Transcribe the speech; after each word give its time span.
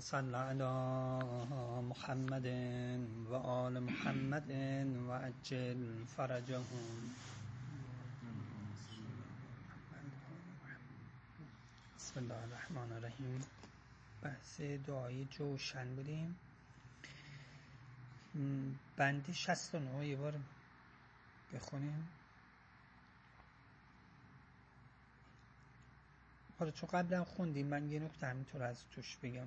صل 0.00 0.34
على 0.34 0.64
محمد 1.82 2.46
و 3.30 3.34
آل 3.34 3.78
محمد 3.78 4.50
و 5.08 5.12
عجل 5.12 6.04
فرجهم. 6.04 7.10
بسم 11.96 12.20
الله 12.20 12.34
الرحمن 12.34 12.92
الرحیم. 12.92 13.40
بحث 14.22 14.60
دعای 14.60 15.24
جوشن 15.24 15.94
بودیم. 15.94 16.36
بند 18.96 19.32
69 19.32 20.06
یه 20.06 20.16
بار 20.16 20.34
بخونیم. 21.54 22.08
حالا 26.58 26.70
چون 26.70 26.88
قبلا 26.92 27.24
خوندیم 27.24 27.66
من 27.66 27.90
یه 27.90 27.98
نکته 27.98 28.26
همینطور 28.26 28.62
از 28.62 28.84
توش 28.90 29.16
بگم. 29.22 29.46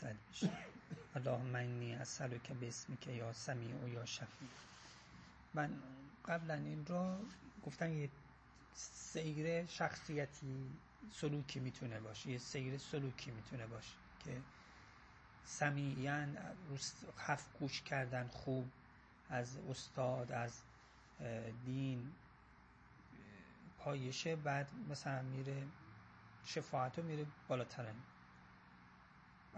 دل 0.00 0.14
بشه 0.32 0.50
اللهم 1.14 1.54
انی 1.54 1.98
که 2.44 2.54
به 2.54 2.68
اسمی 2.68 2.96
که 2.96 3.12
یا 3.12 3.32
سمیع 3.32 3.74
و 3.74 3.88
یا 3.88 4.04
شفیع. 4.04 4.48
من 5.54 5.82
قبلا 6.24 6.54
این 6.54 6.86
رو 6.86 7.18
گفتم 7.66 7.92
یه 7.92 8.08
سیر 8.74 9.66
شخصیتی 9.66 10.70
سلوکی 11.12 11.60
می‌تونه 11.60 12.00
باشه. 12.00 12.30
یه 12.30 12.38
سیر 12.38 12.78
سلوکی 12.78 13.30
می‌تونه 13.30 13.66
باشه 13.66 13.94
که 14.24 14.40
سمیعن 15.44 16.36
هفت 17.18 17.58
گوش 17.58 17.82
کردن 17.82 18.28
خوب 18.28 18.70
از 19.30 19.56
استاد 19.56 20.32
از 20.32 20.52
دین 21.66 22.12
پایشه 23.78 24.36
بعد 24.36 24.70
مثلا 24.90 25.22
میره 25.22 25.66
شفاعت 26.44 26.98
رو 26.98 27.04
میره 27.04 27.26
بالاتر. 27.48 27.92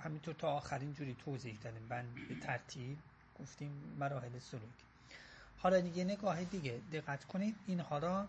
همینطور 0.00 0.34
تا 0.34 0.52
آخرین 0.52 0.94
جوری 0.94 1.14
توضیح 1.14 1.58
دادیم. 1.62 1.82
من 1.82 2.06
به 2.28 2.34
ترتیب 2.34 2.98
گفتیم 3.38 3.96
مراحل 3.98 4.38
سلوک. 4.38 4.62
حالا 5.58 5.80
دیگه 5.80 6.04
نگاه 6.04 6.44
دیگه 6.44 6.80
دقت 6.92 7.24
کنید. 7.24 7.56
این 7.66 7.80
حالا 7.80 8.26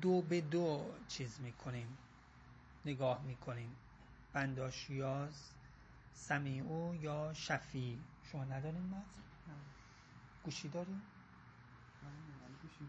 دو 0.00 0.22
به 0.22 0.40
دو 0.40 0.94
چیز 1.08 1.40
می‌کنیم. 1.40 1.98
نگاه 2.84 3.22
می‌کنیم. 3.22 3.76
بنداش 4.32 4.90
یا 4.90 5.28
سمیعو 6.14 6.94
یا 6.94 7.34
شفی 7.34 7.98
شما 8.32 8.44
نداریم 8.44 8.82
متن؟ 8.82 9.22
گوشی 10.44 10.68
داریم؟ 10.68 11.02
گوشی 12.62 12.88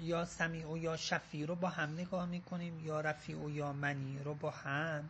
یا 0.00 0.24
سمیع 0.24 0.66
و 0.66 0.78
یا 0.78 0.96
شفی 0.96 1.46
رو 1.46 1.54
با 1.54 1.68
هم 1.68 1.92
نگاه 1.92 2.26
می‌کنیم 2.26 2.86
یا 2.86 3.00
رفیع 3.00 3.36
و 3.36 3.50
یا 3.50 3.72
منی 3.72 4.18
رو 4.18 4.34
با 4.34 4.50
هم 4.50 5.08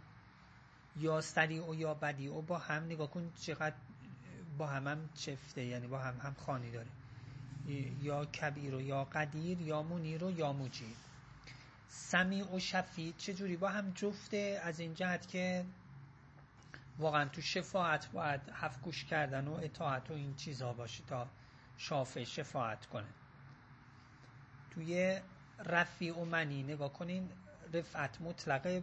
یا 0.97 1.21
سریع 1.21 1.71
و 1.71 1.75
یا 1.75 1.95
بدی 1.95 2.29
و 2.29 2.41
با 2.41 2.59
هم 2.59 2.85
نگاه 2.85 3.11
کن 3.11 3.33
چقدر 3.41 3.77
با 4.59 4.67
هم 4.67 4.89
هم 4.89 5.09
چفته 5.15 5.65
یعنی 5.65 5.87
با 5.87 5.99
هم 5.99 6.21
هم 6.21 6.35
خانی 6.35 6.71
داره. 6.71 6.89
یا 8.03 8.25
کبیر 8.25 8.75
و 8.75 8.81
یا 8.81 9.05
قدیر 9.05 9.61
یا 9.61 9.83
منیر 9.83 10.25
و 10.25 10.31
یا 10.31 10.53
مجیر. 10.53 10.97
سمیع 11.89 12.55
و 12.55 12.59
شفی 12.59 13.15
چجوری 13.19 13.57
با 13.57 13.69
هم 13.69 13.91
جفته؟ 13.91 14.61
از 14.65 14.81
این 14.81 14.95
جهت 14.95 15.29
که 15.29 15.65
واقعا 16.99 17.29
تو 17.29 17.41
شفاعت 17.41 18.11
باید 18.11 18.41
هفت 18.53 18.83
گوش 18.83 19.05
کردن 19.05 19.49
و 19.49 19.53
اطاعت 19.53 20.11
و 20.11 20.15
این 20.15 20.35
چیزها 20.35 20.73
باشه 20.73 21.05
تا 21.05 21.27
شافع 21.77 22.25
شفاعت 22.25 22.87
کنه. 22.87 23.07
توی 24.79 25.21
رفی 25.65 26.11
و 26.11 26.25
منی. 26.25 26.63
نگاه 26.63 26.93
کنین 26.93 27.31
رفعت 27.73 28.21
مطلق 28.21 28.83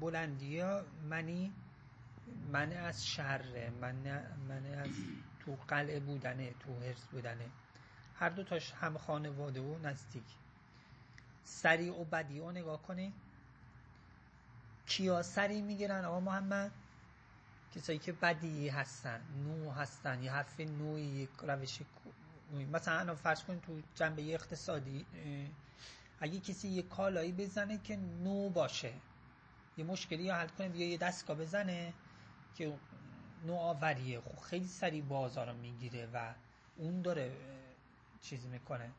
بلندی 0.00 0.62
منی 1.10 1.52
من 2.52 2.72
از 2.72 3.06
شر 3.06 3.70
من, 3.80 3.94
من 4.48 4.66
از 4.74 4.90
تو 5.40 5.56
قلعه 5.68 6.00
بودنه 6.00 6.54
تو 6.60 6.80
حرس 6.80 7.04
بودنه. 7.12 7.46
هر 8.18 8.28
دو 8.28 8.44
تاش 8.44 8.72
هم 8.72 8.98
خانواده 8.98 9.60
و 9.60 9.78
نزدیک. 9.78 10.24
سریع 11.44 12.00
و 12.00 12.04
بدی 12.04 12.40
و 12.40 12.50
نگاه 12.50 12.82
کنین. 12.82 13.12
کیا 14.86 15.22
سریع 15.22 15.62
می‌گیرن؟ 15.62 16.04
آقا 16.04 16.20
محمد؟ 16.20 16.70
کسایی 17.74 17.98
که 17.98 18.12
بدی 18.12 18.68
هستن 18.68 19.20
نو 19.44 19.70
هستن 19.70 20.22
یه 20.22 20.32
حرف 20.32 20.60
نوعی 20.60 21.02
یک 21.02 21.30
روش 22.50 22.66
مثلا 22.66 23.14
فرض 23.14 23.42
کنید 23.44 23.60
تو 23.60 23.80
جنبه 23.94 24.34
اقتصادی 24.34 25.06
اگه 26.20 26.40
کسی 26.40 26.68
یه 26.68 26.82
کالایی 26.82 27.32
بزنه 27.32 27.78
که 27.78 27.96
نو 27.96 28.48
باشه 28.48 28.92
یه 29.76 29.84
مشکلی 29.84 30.22
یا 30.22 30.34
حل 30.34 30.48
کنه 30.48 30.68
بیا 30.68 30.88
یه 30.88 30.98
دستگاه 30.98 31.36
بزنه 31.36 31.92
که 32.54 32.78
نوآوریه 33.46 34.20
خب 34.20 34.40
خیلی 34.40 34.68
سریع 34.68 35.02
بازار 35.02 35.52
می‌گیره 35.52 36.08
و 36.14 36.34
اون 36.76 37.02
داره 37.02 37.36
چیز 38.22 38.46
می‌کنه. 38.46 38.90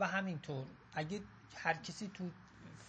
و 0.00 0.06
همینطور 0.06 0.66
اگه 0.94 1.20
هر 1.56 1.74
کسی 1.74 2.10
تو 2.14 2.30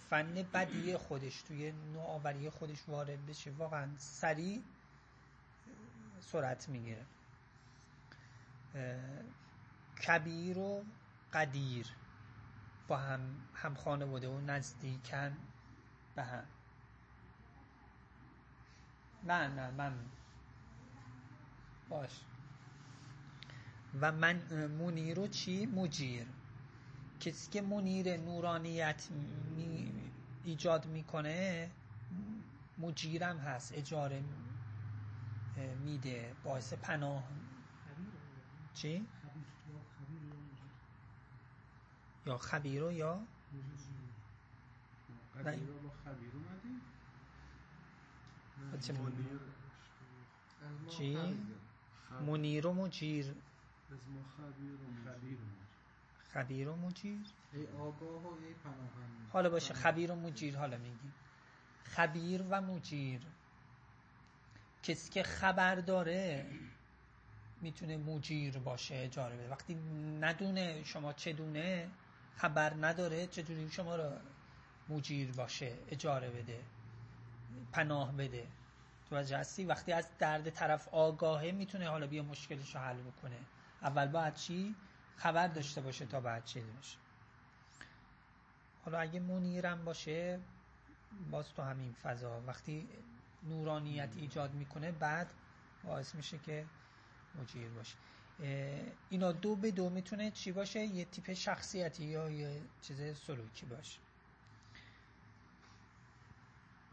فن 0.10 0.34
بدی 0.54 0.98
خودش 0.98 1.42
توی 1.42 1.72
نوآوری 1.72 2.50
خودش 2.50 2.90
وارد 2.90 3.26
بشه 3.26 3.52
واقعا 3.52 3.90
سریع 3.98 4.62
سرعت 6.20 6.70
می‌گیره. 6.70 7.06
کبیر 10.08 10.58
و 10.58 10.84
قدیر 11.34 11.88
با 12.88 12.98
هم 12.98 13.20
هم 13.54 13.76
خانواده 13.76 14.28
و 14.28 14.42
نزدیکن 14.42 15.38
به 16.16 16.24
هم. 16.24 16.44
نه 19.24 19.48
نه 19.48 19.72
من. 19.72 19.94
باش. 21.90 22.26
و 24.02 24.12
من 24.12 24.68
منیر 24.68 25.20
و 25.20 25.28
چی؟ 25.28 25.66
مجیر. 25.66 26.28
کسی 27.20 27.52
که 27.52 27.62
منیر 27.62 28.18
نورانیت 28.18 29.08
می 29.56 29.92
ایجاد 30.44 30.86
می‌کنه 30.86 31.70
مجیرم 32.78 33.38
هست 33.38 33.78
اجاره 33.78 34.24
میده 35.84 36.36
باعث 36.44 36.74
پناه 36.74 37.24
چی؟ 38.76 39.08
یا 42.26 42.38
خبیرو 42.38 42.92
یا؟ 42.92 43.20
چی؟ 50.90 51.18
منیر 52.28 52.68
و 52.68 52.74
مجیر. 52.74 53.36
خبیر 56.34 56.70
و 56.70 56.76
مجیر. 56.76 57.20
حالا 59.34 59.50
باشه 59.50 59.74
خبیر 59.74 60.12
و 60.12 60.16
مجیر 60.16 60.58
حالا 60.58 60.78
میگیم 60.78 61.14
خبیر 61.84 62.42
و 62.50 62.62
مجیر. 62.62 63.22
کسی 64.84 65.10
که 65.12 65.24
خبر 65.24 65.76
داره 65.76 66.46
می‌تونه 67.62 67.98
مجیر 67.98 68.58
باشه 68.58 68.96
اجاره 68.96 69.38
بده 69.38 69.50
وقتی 69.50 69.76
ندونه 70.20 70.84
شما 70.84 71.14
چه 71.14 71.34
دونه 71.34 71.90
خبر 72.36 72.74
نداره 72.74 73.28
چجوری 73.28 73.70
شما 73.70 73.96
را 73.96 74.18
مجیر 74.90 75.32
باشه 75.32 75.74
اجاره 75.90 76.30
بده 76.30 76.60
پناه 77.72 78.12
بده. 78.12 78.48
تو 79.10 79.16
از 79.16 79.32
هستی. 79.32 79.66
وقتی 79.66 79.92
از 79.92 80.08
درد 80.20 80.50
طرف 80.50 80.88
آگاهه 80.92 81.52
می‌تونه 81.52 81.90
حالا 81.90 82.08
بیا 82.08 82.24
مشکلش 82.24 82.76
رو 82.76 82.82
حل 82.82 83.02
بکنه. 83.02 83.38
اول 83.82 84.08
باید 84.08 84.34
چی؟ 84.34 84.76
خبر 85.16 85.48
داشته 85.48 85.82
باشه 85.82 86.06
تا 86.06 86.22
بعد 86.22 86.46
چی 86.46 86.62
باشه 86.62 86.98
حالا 88.86 89.00
اگه 89.00 89.20
منیرم 89.20 89.86
باشه 89.86 90.40
باز 91.32 91.54
تو 91.54 91.62
همین 91.62 91.94
فضا. 91.94 92.42
وقتی 92.48 92.88
نورانیت 93.44 94.10
ایجاد 94.16 94.54
می‌کنه 94.54 94.92
بعد 94.92 95.34
باعث 95.84 96.16
میشه 96.16 96.38
که 96.38 96.66
مجیر 97.42 97.70
باشه. 97.70 97.96
اینا 99.10 99.32
دو 99.32 99.56
به 99.56 99.72
دو 99.72 99.90
می‌تونه 99.90 100.32
چی 100.32 100.52
باشه؟ 100.52 100.80
یه 100.80 101.06
تیپ 101.06 101.34
شخصیتی 101.34 102.06
یا 102.06 102.30
یه 102.30 102.62
چیز 102.82 103.18
سلوکی 103.18 103.66
باشه. 103.66 104.00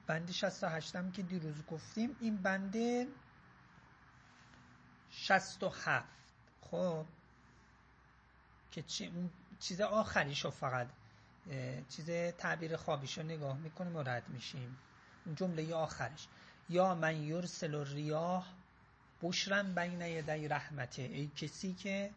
بند 0.07 0.31
68 0.31 0.97
هم 0.97 1.13
که 1.13 1.23
دیروز 1.23 1.67
گفتیم 1.67 2.17
این 2.21 2.37
بند 2.37 2.77
67 5.11 6.09
خب 6.61 7.07
که 8.71 8.83
چیز 9.61 9.81
آخریشو 9.81 10.51
فقط 10.51 10.89
چیز 11.89 12.11
تعبیر 12.39 12.77
خوابیشو 12.77 13.23
نگاه 13.23 13.59
می‌کنیم 13.59 13.97
و 13.97 14.03
رد 14.03 14.29
میشیم. 14.29 14.79
اون 15.27 15.35
جمله 15.35 15.75
آخرش. 15.75 16.29
یا 16.69 16.95
من 16.95 17.23
یرسل 17.23 17.85
ریاه 17.85 18.55
بشرن 19.23 19.75
بین 19.75 20.01
یدی 20.01 20.49
رحمته. 20.49 21.03
ای 21.03 21.31
کسی 21.37 21.75
که 21.75 22.11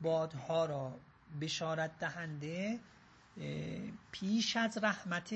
بادها 0.00 0.66
را 0.66 0.98
بشارت 1.40 1.98
دهنده 1.98 2.78
پیش 4.12 4.56
از 4.56 4.78
رحمت 4.78 5.34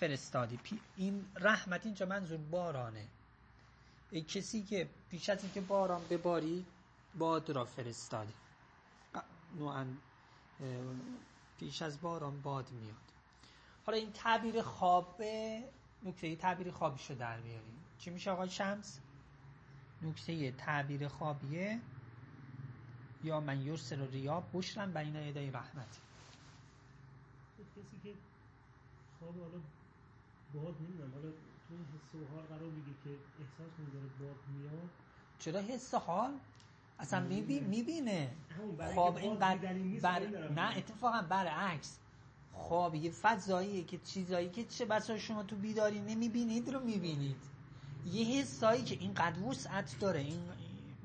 فرستادی. 0.00 0.58
این 0.96 1.26
رحمت 1.36 1.86
اینجا 1.86 2.06
منظور 2.06 2.38
بارانه. 2.38 3.06
ای 4.10 4.22
کسی 4.22 4.62
که 4.62 4.88
پیش 5.10 5.28
از 5.28 5.42
اینکه 5.42 5.60
باران 5.60 6.02
بباری 6.10 6.66
باد 7.18 7.50
را 7.50 7.64
فرستادی. 7.64 8.32
نوعا 9.58 9.86
پیش 11.58 11.82
از 11.82 12.00
باران 12.00 12.40
باد 12.42 12.70
میاد. 12.70 12.94
حالا 13.86 13.98
این 13.98 14.12
تعبیر 14.12 14.62
خواب 14.62 15.22
نکته 16.02 16.36
تعبیر 16.36 16.70
خوابی 16.70 17.14
در 17.14 17.40
میاریم. 17.40 17.84
چی 17.98 18.10
میشه 18.10 18.30
آقای 18.30 18.48
شمس؟ 18.50 18.98
نکته 20.02 20.52
تعبیر 20.52 21.08
خوابیه. 21.08 21.80
یا 23.24 23.40
من 23.40 23.60
یرسل 23.60 24.10
ریا 24.10 24.42
بشرن 24.54 24.92
بین 24.92 25.16
یدی 25.16 25.50
رحمت 25.50 26.00
کسی 27.76 27.96
که 28.02 28.14
خواب 29.18 29.34
حالا 29.34 29.60
باد 30.54 30.74
نمی‌دونم. 30.80 31.12
حالا 31.14 31.30
تو 31.68 31.74
حس 31.74 32.14
و 32.14 32.34
حال 32.34 32.44
قرار 32.44 32.70
میگه 32.70 32.92
که 33.04 33.10
احساس 33.10 33.72
کنه 33.76 33.86
داره 33.92 34.06
باد 34.20 34.36
میاد؟ 34.48 34.88
چرا 35.38 35.60
حس 35.60 35.94
حال؟ 35.94 36.30
اصلا 36.98 37.20
میبی 37.20 37.60
می‌بینه. 37.60 38.30
خواب 38.94 39.16
این 39.16 39.34
بر... 39.34 40.26
نه 40.50 40.76
اتفاقا 40.76 41.22
برعکس. 41.22 41.98
خواب 42.52 42.94
یه 42.94 43.10
فضاییه 43.10 43.84
که 43.84 43.98
چیزایی 43.98 44.50
که 44.50 44.64
چه 44.64 44.84
بسا 44.84 45.18
شما 45.18 45.42
تو 45.42 45.56
بیداری 45.56 46.00
نمی‌بینید 46.00 46.68
رو 46.70 46.80
می‌بینید. 46.80 47.36
یه 48.06 48.40
حسایی 48.40 48.82
که 48.82 48.94
اینقدر 48.94 49.42
وسعت 49.42 49.96
داره 50.00 50.20
این 50.20 50.48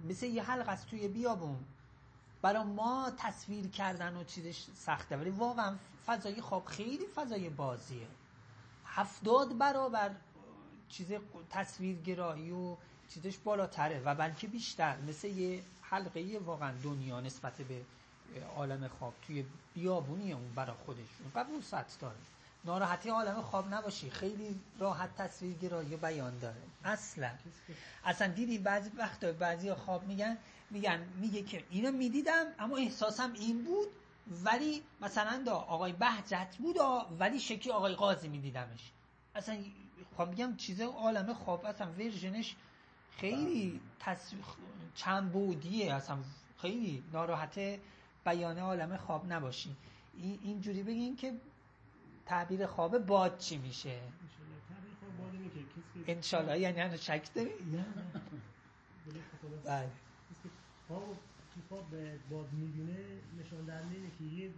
مثل 0.09 0.25
یه 0.25 0.43
حلقه 0.43 0.71
است 0.71 0.87
توی 0.87 1.07
بیابون. 1.07 1.57
برای 2.41 2.63
ما 2.63 3.11
تصویر 3.17 3.67
کردن 3.67 4.17
و 4.17 4.23
چیزش 4.23 4.65
سخته 4.75 5.17
ولی 5.17 5.29
واقعا 5.29 5.75
فضای 6.05 6.41
خواب 6.41 6.65
خیلی 6.65 7.05
فضای 7.15 7.49
بازیه. 7.49 8.07
هفتاد 8.85 9.57
برابر 9.57 10.11
چیز 10.89 11.07
تصویرگرایی 11.49 12.51
و 12.51 12.75
چیزش 13.09 13.37
بالاتره 13.37 14.01
و 14.05 14.15
بلکه 14.15 14.47
بیشتر 14.47 14.97
مثل 15.01 15.27
یه 15.27 15.63
حلقه 15.81 16.39
واقعا 16.45 16.73
دنیا 16.83 17.19
نسبت 17.21 17.53
به 17.61 17.81
عالم 18.55 18.87
خواب 18.87 19.13
توی 19.21 19.45
بیابونی 19.73 20.33
اون 20.33 20.53
برای 20.55 20.75
خودش 20.85 21.07
اونقدر 21.23 21.53
وسعت 21.53 21.97
داره. 22.01 22.15
ناراحتی 22.65 23.09
عالم 23.09 23.41
خواب 23.41 23.73
نباشی. 23.73 24.09
خیلی 24.09 24.59
راحت 24.79 25.15
تصویرگرایی 25.15 25.97
بیان 25.97 26.39
داره. 26.39 26.61
اصلا. 26.83 27.29
اصلا 28.05 28.27
دیدی 28.27 28.57
بعضی 28.57 28.89
وقتا 28.97 29.31
بعضی 29.31 29.73
خواب 29.73 30.07
میگن 30.07 30.37
میگن 30.69 30.99
میگه 31.15 31.41
که 31.41 31.63
اینو 31.69 31.91
می‌دیدم 31.91 32.45
اما 32.59 32.77
احساسم 32.77 33.33
این 33.33 33.63
بود 33.63 33.87
ولی 34.43 34.83
مثلا 35.01 35.43
دا 35.45 35.55
آقای 35.55 35.93
بهجت 35.93 36.55
بود 36.59 36.75
ولی 37.19 37.39
شکلی 37.39 37.73
آقای 37.73 37.93
قاضی 37.93 38.27
میدیدمش. 38.27 38.91
اصلا 39.35 39.57
خب 40.17 40.29
میگم 40.29 40.55
چیز 40.55 40.81
عالم 40.81 41.33
خواب 41.33 41.65
اصلا 41.65 41.91
ورژنش 41.91 42.55
خیلی 43.17 43.81
تصویر 43.99 44.43
چند 44.95 45.31
بودیه. 45.31 45.93
اصلا 45.93 46.17
خیلی 46.61 47.03
ناراحت 47.13 47.59
بیانه 48.25 48.61
عالم 48.61 48.97
خواب 48.97 49.33
نباشی. 49.33 49.75
اینجوری 50.43 50.83
بگین 50.83 51.15
که 51.15 51.33
تعبیر 52.25 52.65
خواب 52.65 52.97
باد 52.97 53.37
چی 53.37 53.57
میشه؟ 53.57 53.99
انشالله. 56.07 56.59
یعنی 56.59 56.79
هنو 56.79 56.97
شک 56.97 57.33
داری؟ 57.33 57.49
بله. 59.65 59.89
خواب 60.87 61.17
خواب 61.69 61.89
به 61.89 62.19
باد 62.29 62.53
می‌بینه 62.53 62.97
نشان 63.39 63.65
دهنده 63.65 63.95
اینه 63.95 64.09
که 64.17 64.23
یه 64.23 64.49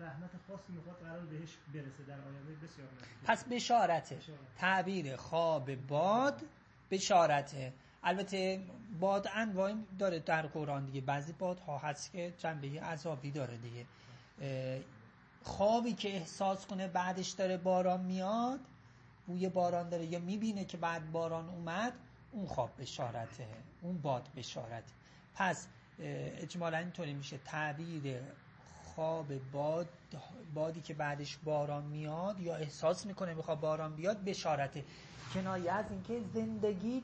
رحمت 0.00 0.30
خاصی 0.48 0.72
می‌خواد 0.72 0.96
قرار 0.96 1.20
بهش 1.26 1.56
برسه 1.74 2.02
در 2.08 2.14
آینده. 2.14 2.66
بسیار 2.66 2.88
پس 3.24 3.44
بشارته. 3.44 4.18
تعبیر 4.58 5.16
خواب 5.16 5.74
باد 5.74 6.42
بشارته. 6.90 7.72
البته 8.02 8.62
باد 9.00 9.28
انواعی 9.34 9.74
داره 9.98 10.18
در 10.18 10.46
قرآن 10.46 10.84
دیگه. 10.84 11.00
بعضی 11.00 11.32
باد 11.32 11.60
ها 11.60 11.78
هست 11.78 12.12
که 12.12 12.32
جنبه 12.38 12.80
عذابی 12.80 13.30
داره 13.30 13.56
دیگه. 13.56 13.86
خوابی 15.46 15.92
که 15.92 16.16
احساس 16.16 16.66
کنه 16.66 16.88
بعدش 16.88 17.30
داره 17.30 17.56
باران 17.56 18.00
میاد 18.00 18.60
بوی 19.26 19.48
باران 19.48 19.88
داره 19.88 20.04
یا 20.04 20.18
می‌بینه 20.18 20.64
که 20.64 20.76
بعد 20.76 21.12
باران 21.12 21.48
اومد 21.48 21.92
اون 22.32 22.46
خواب 22.46 22.70
بشارته 22.78 23.46
اون 23.82 23.98
باد 23.98 24.28
بشارته. 24.36 24.92
پس 25.34 25.66
اجمالا 25.98 26.78
اینطوری 26.78 27.14
میشه. 27.14 27.38
تعبیر 27.38 28.20
خواب 28.94 29.26
باد 29.52 29.88
بادی 30.54 30.80
که 30.80 30.94
بعدش 30.94 31.36
باران 31.36 31.84
میاد 31.84 32.40
یا 32.40 32.56
احساس 32.56 33.06
می‌کنه 33.06 33.34
می‌خواد 33.34 33.60
باران 33.60 33.96
بیاد 33.96 34.24
بشارته. 34.24 34.84
کنایه 35.34 35.72
از 35.72 35.84
اینکه 35.90 36.20
زندگی 36.34 37.02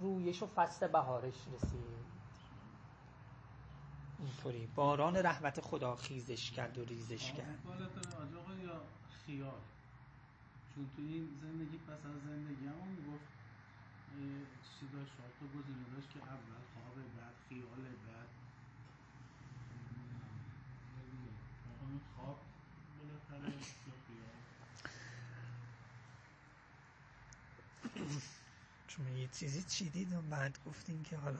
رویش 0.00 0.42
و 0.42 0.46
فصل 0.46 0.88
بهارش 0.88 1.34
رسید. 1.34 2.09
اینطوری. 4.20 4.68
باران 4.74 5.16
رحمت 5.16 5.60
خدا 5.60 5.96
خیزش 5.96 6.50
کرد 6.50 6.78
و 6.78 6.84
ریزش 6.84 7.32
کرد. 7.32 7.58
یا 8.64 8.82
خیال؟ 9.26 9.60
چون 10.74 10.90
تو 10.96 11.02
این 11.02 11.28
زندگی 11.42 11.78
پس 11.78 11.90
از 12.06 12.22
زندگی 12.26 12.66
هم 12.66 12.88
می‌گفت 12.88 13.24
چیزی 14.80 14.92
داشت 14.92 15.12
تو 15.40 15.46
گزینه 15.46 15.84
داشت 15.94 16.10
که 16.10 16.18
اول 16.18 16.60
خواب 16.74 16.96
بعد 17.16 17.34
خیال 17.48 17.82
بعد. 18.06 18.28
خواب 22.16 22.38
چون 28.88 29.16
یه 29.16 29.28
چیزی 29.28 29.62
چیدید 29.62 30.12
و 30.12 30.22
بعد 30.22 30.58
گفتیم 30.66 31.02
که 31.02 31.16
حالا 31.16 31.38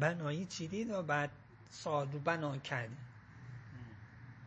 بنایی 0.00 0.46
چیدید 0.46 0.90
و 0.90 1.02
بعد 1.02 1.30
سال 1.70 2.06
بنا 2.06 2.56
کردیم 2.58 2.98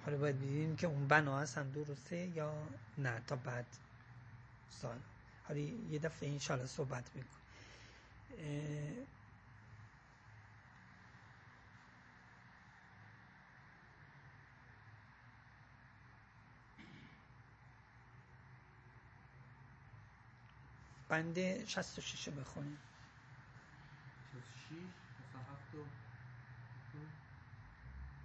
حالا 0.05 0.17
باید 0.17 0.35
ببینیم 0.37 0.75
که 0.75 0.87
اون 0.87 1.07
بنا 1.07 1.39
اصلا 1.39 1.63
درسته 1.63 2.17
یا 2.27 2.67
نه 2.97 3.21
تا 3.27 3.35
بعد 3.35 3.65
سال 4.69 4.99
حالا 5.47 5.59
یه 5.59 5.99
دفعه 5.99 6.29
انشالله 6.29 6.65
صحبت 6.65 7.15
میکن 7.15 7.39
بنده 21.09 21.65
66 21.65 22.29
بخونیم. 22.29 22.77
66 24.75 25.85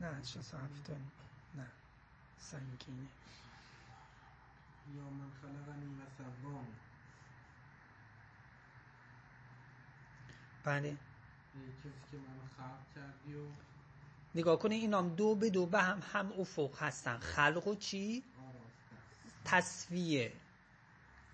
نه 0.01 0.23
67 0.23 0.91
نه. 1.55 1.67
سنگینه. 2.39 3.09
یا 4.97 5.11
من 5.11 5.31
خلقنی 5.43 5.95
و 5.95 6.01
سوام 6.19 6.67
بله 10.65 10.97
کسی 11.55 11.93
که 12.11 12.17
من 12.17 12.49
خلق 12.57 12.95
کردی 12.95 13.35
و 13.35 13.47
نگاه 14.35 14.59
کنه 14.59 14.75
اینام 14.75 15.09
دو 15.15 15.35
به 15.35 15.51
دو 15.51 15.67
به 15.67 15.83
هم 15.83 16.03
هم 16.13 16.33
افق 16.33 16.83
هستن. 16.83 17.19
خلق 17.19 17.67
و 17.69 17.75
چی؟ 17.75 18.25
تصویه 19.45 20.33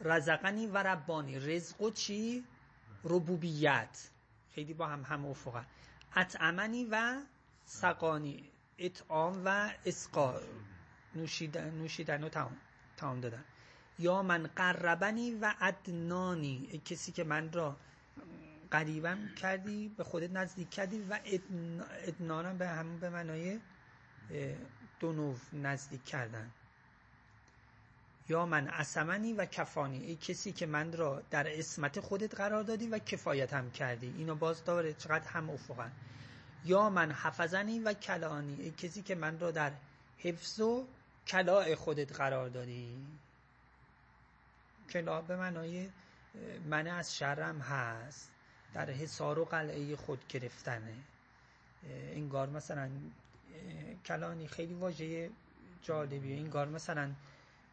رزقنی 0.01 0.67
و 0.67 0.77
ربانی. 0.79 1.39
رزق 1.41 1.83
و 1.83 1.91
چی؟ 1.91 2.45
ربوبیت. 3.05 4.11
خیلی 4.57 4.75
با 4.75 4.87
هم 4.87 5.03
هم 5.03 5.27
افقه 5.27 5.65
اطعمنی 6.17 6.85
و 6.91 7.23
سقانی. 7.65 8.51
اطعام 8.79 9.43
و 9.45 9.71
اسقا. 9.85 10.41
نوشیدن, 11.15 11.71
نوشیدن 11.71 12.25
و 12.25 12.29
تمام, 12.29 13.21
دادن. 13.21 13.45
یا 13.99 14.23
من 14.23 14.47
قربنی 14.47 15.35
و 15.35 15.55
ادنانی. 15.61 16.83
کسی 16.85 17.13
که 17.13 17.25
من 17.25 17.53
را 17.53 17.77
قریبم 18.71 19.35
کردی 19.35 19.89
به 19.89 20.05
خودت 20.05 20.31
نزدیک 20.31 20.71
کردی 20.71 21.01
و 21.01 21.19
ادنانم 22.07 22.59
به 22.59 22.69
همون 22.69 22.99
به 22.99 23.11
معنای 23.11 23.61
دونوف 25.01 25.55
نزدیک 25.55 26.05
کردن. 26.05 26.51
یا 28.29 28.47
من 28.47 28.69
اسمنی 28.69 29.33
و 29.33 29.45
کفانی. 29.45 29.99
ای 30.05 30.17
کسی 30.17 30.53
که 30.53 30.67
من 30.67 30.93
را 30.93 31.23
در 31.31 31.59
اسمت 31.59 32.01
خودت 32.01 32.35
قرار 32.35 32.63
دادی 32.63 32.87
و 32.89 32.99
کفایتم 32.99 33.71
کردی. 33.71 34.15
اینو 34.19 34.35
باز 34.35 34.65
داره 34.65 34.93
چقدر 34.93 35.29
هم 35.29 35.51
افقن 35.51 35.93
یا 36.65 36.91
من 36.91 37.13
حفظنی 37.13 37.79
و 37.79 37.93
کلانی. 37.93 38.63
ای 38.63 38.71
کسی 38.71 39.03
که 39.03 39.15
من 39.15 39.39
را 39.39 39.51
در 39.51 39.73
حفظ 40.19 40.61
و 40.61 40.87
کلاع 41.27 41.75
خودت 41.75 42.13
قرار 42.13 42.49
دادی. 42.49 43.07
کلاع 44.91 45.23
به 45.23 45.37
معنای 45.37 45.89
من 46.65 46.87
از 46.87 47.17
شرم 47.17 47.59
هست. 47.61 48.31
در 48.75 48.91
حصار 48.91 49.39
و 49.39 49.45
قلعه 49.45 49.97
خود 49.97 50.29
گرفتنه. 50.29 50.95
انگار 51.91 52.49
مثلا 52.49 52.91
کلانی 54.05 54.49
خیلی 54.49 54.75
واژه 54.75 55.31
جالبیه. 55.83 56.37
انگار 56.37 56.69
مثلا 56.69 57.11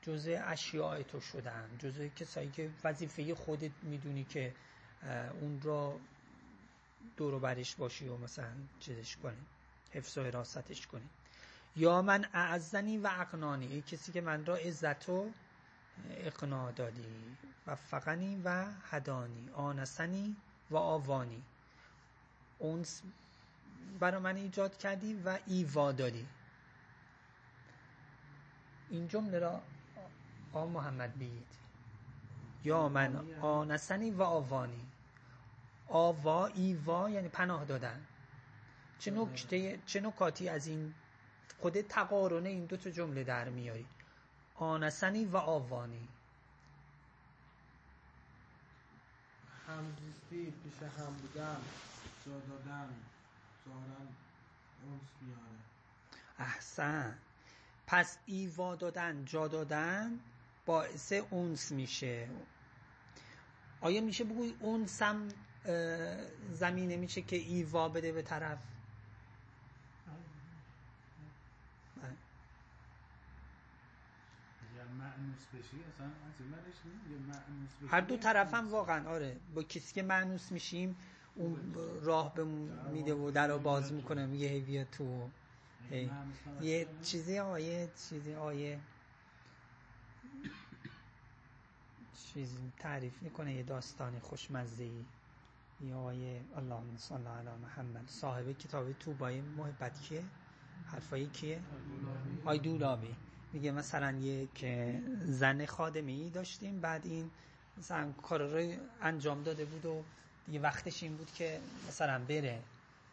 جزء 0.04 0.40
اشیاء 0.44 1.02
تو 1.04 1.20
شدن 1.20 1.70
جزء 1.80 2.08
کسایی 2.08 2.50
که 2.50 2.72
وظیفه 2.84 3.36
خودت 3.36 3.72
می‌دونی 3.84 4.24
که 4.24 4.54
اون 5.42 5.62
را 5.62 6.00
دور 7.18 7.40
برش 7.40 7.76
باشی 7.76 8.08
و 8.08 8.18
مثلا 8.18 8.54
چیزش 8.80 9.18
کنی 9.18 9.46
حفظ 9.92 10.18
و 10.18 10.24
حراستش 10.24 10.88
کنی. 10.88 11.10
یا 11.76 12.02
من 12.02 12.26
اعزنی 12.34 12.98
و 12.98 13.08
اقنانی 13.08 13.82
کسی 13.82 14.12
که 14.12 14.22
من 14.22 14.46
را 14.46 14.56
عزت 14.56 15.10
و 15.10 15.32
اقنا 16.10 16.72
دادی. 16.72 17.38
و 17.68 17.76
فقنی 17.76 18.42
و 18.46 18.66
هدانی 18.90 19.50
آنسنی 19.54 20.36
و 20.72 20.78
آوانی. 20.78 21.44
اونس 22.60 23.02
برای 24.00 24.22
من 24.22 24.36
ایجاد 24.36 24.78
کردی 24.78 25.14
و 25.26 25.40
ایوا 25.48 25.92
دادی. 25.92 26.28
این 28.90 29.08
جمله 29.08 29.40
را 29.40 29.62
آ 30.54 30.66
محمد 30.66 31.16
بگید 31.16 31.48
یا 32.64 32.90
من 32.90 33.30
آنسنی 33.42 34.12
و 34.12 34.22
آوانی 34.24 34.88
آوا 35.88 36.46
ایوا 36.46 37.10
یعنی 37.10 37.28
پناه 37.30 37.66
دادن. 37.66 38.06
چه 39.00 39.12
نکته 39.12 39.80
چه 39.86 40.02
نکاتی 40.02 40.50
از 40.50 40.68
این 40.68 40.94
خود 41.60 41.82
تقارن 41.82 42.46
این 42.46 42.66
دو 42.66 42.78
تا 42.78 42.90
جمله 42.90 43.24
در 43.24 43.50
میاری؟ 43.50 43.86
آنسنی 44.56 45.26
و 45.26 45.38
آوانی 45.38 46.08
همدوستی 49.68 50.52
پیش 50.64 50.84
هم 50.98 51.14
بودن 51.14 51.58
جا 52.26 52.32
دادن 52.32 52.90
ظاهرا 53.66 54.08
اونس 54.84 55.02
میاره. 55.22 55.60
احسن. 56.40 57.18
پس 57.88 58.18
ایوا 58.26 58.76
دادن 58.76 59.26
جا 59.26 59.48
دادن 59.48 60.20
باعث 60.66 61.14
اونس 61.30 61.72
میشه. 61.72 62.28
آیا 63.82 64.02
میشه 64.02 64.24
بگوی 64.24 64.54
اونسم 64.60 65.28
زمینه 66.52 66.98
میشه 66.98 67.22
که 67.22 67.36
ایوا 67.36 67.90
بده 67.90 68.12
به 68.12 68.22
طرف؟ 68.22 68.60
هر 77.88 78.02
دو 78.02 78.18
طرف 78.18 78.54
هم 78.54 78.72
واقعا 78.72 79.10
آره. 79.10 79.36
با 79.56 79.64
کسی 79.64 79.94
که 79.94 80.04
معنوس 80.04 80.52
میشیم 80.52 80.96
اون 81.36 81.76
راه 82.02 82.34
به 82.34 82.44
میده 82.94 83.14
و 83.14 83.32
در 83.32 83.48
رو 83.48 83.60
باز 83.60 83.94
می‌کنه 83.94 84.26
میگه 84.26 84.48
هی 84.48 84.62
بیا 84.62 84.84
تو. 84.84 85.30
هی. 85.90 86.12
یه 86.62 86.88
چیزی 87.04 87.40
آیه 87.40 87.90
چیزی 88.10 88.34
آیه. 88.34 88.80
چیز 92.34 92.58
تعریف 92.80 93.24
می‌کنه 93.24 93.54
یه 93.54 93.64
داستان 93.64 94.20
خوشمزه 94.20 94.84
ای 94.84 95.06
یه 95.88 95.96
آیه 95.96 96.42
اللهم 96.56 96.98
صل 96.98 97.28
علی 97.28 97.50
محمد. 97.62 98.08
صاحب 98.08 98.52
کتاب 98.52 98.92
توبای 98.92 99.42
محبت 99.42 100.02
کیه؟ 100.02 100.24
حرفایی 100.86 101.28
کیه؟ 101.28 101.60
آی 102.46 102.60
دولابی. 102.60 103.16
میگه 103.54 103.72
مثلا 103.72 104.12
یک 104.12 104.66
زن 105.24 105.66
خادمی 105.66 106.30
داشتیم 106.30 106.82
بعد 106.82 107.06
این 107.06 107.32
مثلا 107.78 108.12
کار 108.12 108.42
رو 108.42 108.76
انجام 109.02 109.44
داده 109.44 109.66
بود 109.66 109.86
و 109.86 110.04
دیگه 110.46 110.60
وقتش 110.60 111.04
این 111.04 111.18
بود 111.18 111.32
که 111.32 111.60
مثلا 111.88 112.26
بره. 112.26 112.60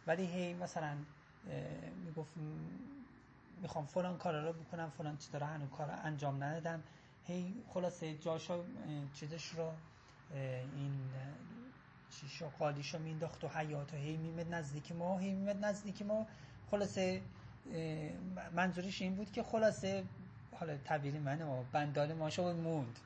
ولی 0.06 0.26
هی 0.26 0.54
مثلا 0.54 0.96
می‌گفت 2.04 2.30
می‌خوام 3.62 3.86
فلان 3.86 4.18
کار 4.18 4.42
رو 4.42 4.52
بکنم 4.52 4.90
فلان 4.98 5.16
چی 5.16 5.32
داره 5.32 5.46
هنو 5.46 5.66
کار 5.66 5.90
انجام 6.04 6.44
ندادم. 6.44 6.82
هی 7.30 7.54
خلاصه 7.74 8.14
جاشا 8.14 8.60
چیزش 9.14 9.46
رو 9.46 9.72
این 10.76 11.10
چیشو 12.10 12.50
قالیشو 12.58 12.98
مینداخت 12.98 13.44
و 13.44 13.48
حیات 13.48 13.94
و 13.94 13.96
هی 13.96 14.16
میمد 14.16 14.54
نزدیک 14.54 14.92
ما 14.92 15.18
هی 15.18 15.34
میمد 15.34 15.64
نزدیک 15.64 16.02
ما. 16.02 16.26
خلاصه 16.70 17.22
منظورش 18.52 19.02
این 19.02 19.14
بود 19.14 19.32
که 19.32 19.42
خلاصه 19.42 20.04
حالا 20.52 20.76
تعبیر 20.76 21.18
منه 21.18 21.44
و 21.44 21.64
بندال 21.72 22.12
ماشو 22.12 22.52
موند. 22.52 22.98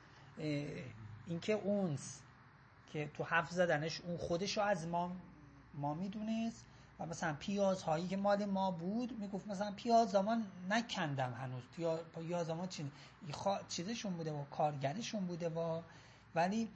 اینکه 1.26 1.52
اونس 1.52 2.20
که 2.92 3.10
تو 3.14 3.24
حرف 3.24 3.50
زدنش 3.50 4.00
اون 4.00 4.16
خودشو 4.16 4.60
از 4.60 4.86
ما 4.86 5.16
ما 5.74 5.94
می‌دونست. 5.94 6.66
و 7.00 7.06
مثلا 7.06 7.36
پیاز 7.38 7.82
هایی 7.82 8.08
که 8.08 8.16
مال 8.16 8.44
ما 8.44 8.70
بود 8.70 9.18
می‌گفت 9.18 9.48
مثلا 9.48 9.72
پیاز 9.72 10.14
ما 10.14 10.36
نکندم 10.70 11.32
هنوز. 11.32 11.62
پیاز 12.14 12.50
ما 12.50 12.66
چی 12.66 12.90
چیزشون 13.68 14.12
بوده 14.12 14.32
و 14.32 14.44
کارگرشون 14.44 15.26
بوده 15.26 15.48
و 15.48 15.80
ولی 16.34 16.68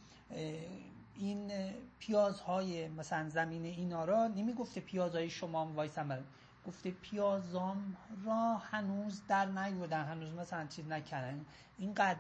این 1.17 1.51
پیازهای 1.99 2.89
مثلا 2.89 3.29
زمین 3.29 3.65
اینا 3.65 4.05
را 4.05 4.27
نمی‌گفته 4.27 4.81
پیازهای 4.81 5.31
شما 5.31 5.67
وایسن 5.67 6.25
گفته 6.67 6.91
پیازام 6.91 7.97
را 8.25 8.55
هنوز 8.57 9.23
در 9.29 9.47
نیودن 9.47 10.05
هنوز 10.05 10.33
مثلا 10.33 10.67
چیز 10.67 10.87
نکردن. 10.89 11.47
اینقدر 11.79 12.19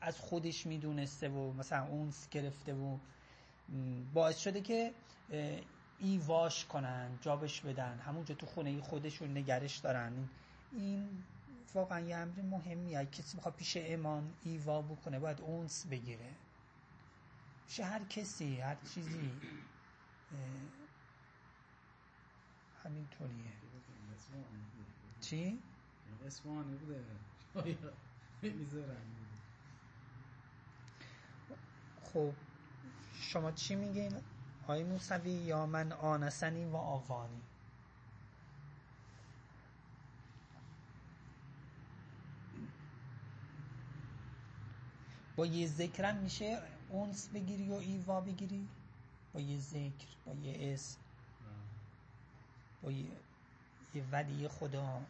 از 0.00 0.18
خودش 0.18 0.66
می‌دونسته 0.66 1.28
و 1.28 1.52
مثلا 1.52 1.86
اونس 1.86 2.28
گرفته 2.28 2.74
و 2.74 2.98
باعث 4.14 4.38
شده 4.38 4.60
که 4.60 4.92
ایواش 6.04 6.64
کنن 6.64 7.18
جابش 7.20 7.60
بدن. 7.60 7.98
همونجا 7.98 8.34
تو 8.34 8.46
خونه 8.46 8.80
خودشون 8.80 9.36
نگرش 9.36 9.76
دارن. 9.76 10.28
این 10.72 11.24
واقعا 11.74 12.00
یه 12.00 12.16
امر 12.16 12.42
مهمیه. 12.42 13.04
کسی 13.04 13.36
می‌خواد 13.36 13.54
پیش 13.54 13.76
امان 13.80 14.32
ایوا 14.44 14.82
بکنه 14.82 15.18
باید 15.18 15.40
اونس 15.40 15.86
بگیره. 15.86 16.30
پیش 17.66 17.80
هر 17.80 18.04
کسی 18.04 18.60
هر 18.60 18.76
چیزی. 18.94 19.30
همینطوریه. 22.84 23.52
چی؟ 25.20 25.58
اسفانی 26.26 26.76
بوده. 26.76 27.04
خب 32.02 32.32
شما 33.20 33.52
چی 33.52 33.74
میگین؟ 33.74 34.12
آی 34.66 34.84
موسوی 34.84 35.30
یا 35.30 35.66
من 35.66 35.92
آنسنی 35.92 36.64
و 36.64 36.76
آوانی. 36.76 37.42
با 45.36 45.46
یه 45.46 45.66
ذکرم 45.66 46.16
میشه 46.16 46.62
اونس 46.88 47.28
بگیری 47.28 47.68
و 47.68 47.74
ایوا 47.74 48.20
بگیری؟ 48.20 48.68
با 49.32 49.40
یه 49.40 49.58
ذکر 49.58 50.06
با 50.26 50.32
یه 50.34 50.72
اسم 50.72 50.98
با 52.82 52.90
یه, 52.90 53.04
یه 53.94 54.04
ولی 54.10 54.48
خدا 54.48 55.02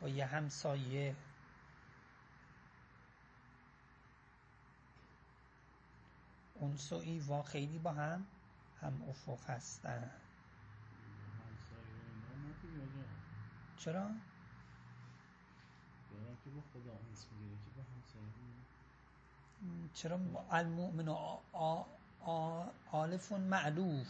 با 0.00 0.08
یه 0.08 0.26
همسایه. 0.26 1.16
اونس 6.54 6.92
و 6.92 6.96
ایوا 6.96 7.42
خیلی 7.42 7.78
با 7.78 7.92
هم 7.92 8.26
هم 8.82 9.02
افق 9.08 9.50
هستن. 9.50 10.10
چرا؟ 13.76 14.10
چرا 19.94 20.20
المؤمن 20.50 21.08
آلف 22.92 23.32
معلوف. 23.32 24.08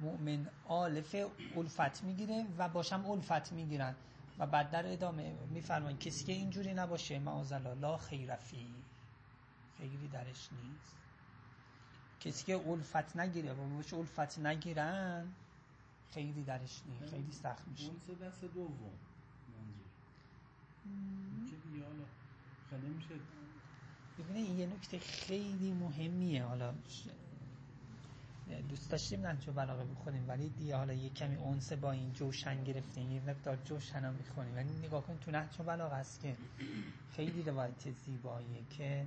مؤمن 0.00 0.50
آلف 0.64 1.14
الفت 1.56 2.04
می‌گیره 2.04 2.46
و 2.58 2.68
باشم 2.68 3.06
الفت 3.06 3.52
می‌گیرن. 3.52 3.94
و 4.38 4.46
بعد 4.46 4.70
در 4.70 4.92
ادامه 4.92 5.32
میفرمایند 5.50 6.00
کسی 6.00 6.24
که 6.24 6.32
اینجوری 6.32 6.74
نباشه 6.74 7.18
معاذالله 7.18 7.74
لا 7.74 7.96
خیرفی 7.96 8.74
خیری 9.78 10.08
درش 10.08 10.52
نیست. 10.52 11.01
کسی 12.24 12.44
که 12.44 12.68
الفت 12.68 13.16
نگیره 13.16 13.52
و 13.52 13.76
باشه 13.76 13.96
الفت 13.96 14.38
نگیرن 14.38 15.26
خیلی 16.10 16.42
درش 16.42 16.82
نیست 16.86 17.10
خیلی. 17.10 17.32
سخت 17.32 17.68
میشه. 17.68 17.86
اون 17.86 17.98
سه 18.06 18.14
دست 18.14 18.44
دوم 18.44 18.90
منظور. 19.58 19.86
خیلی 22.70 22.88
میشه. 22.94 23.14
ببینه 24.18 24.38
این 24.38 24.58
یه 24.58 24.66
نکته 24.66 24.98
خیلی 24.98 25.72
مهمیه. 25.72 26.44
حالا 26.44 26.74
دوست 28.68 28.90
داشتیم 28.90 29.26
نهج 29.26 29.50
بلاغه 29.50 29.84
بخونیم 29.84 30.28
ولی 30.28 30.48
دیگه 30.48 30.76
حالا 30.76 30.92
یه 30.92 31.10
کمی 31.10 31.36
اونسه 31.36 31.76
با 31.76 31.92
این 31.92 32.12
جوشن 32.12 32.64
گرفتیم 32.64 33.12
یه 33.12 33.20
مقدار 33.20 33.56
جوشن 33.56 33.98
هم 34.04 34.14
می‌خونیم. 34.14 34.54
ولی 34.54 34.78
نگاه 34.86 35.06
کن 35.06 35.18
تو 35.18 35.30
نهج 35.30 35.58
بلاغه 35.66 35.96
هست 35.96 36.20
که 36.20 36.36
خیلی 37.12 37.42
روایت 37.42 37.90
زیباییه 37.90 38.64
که 38.70 39.06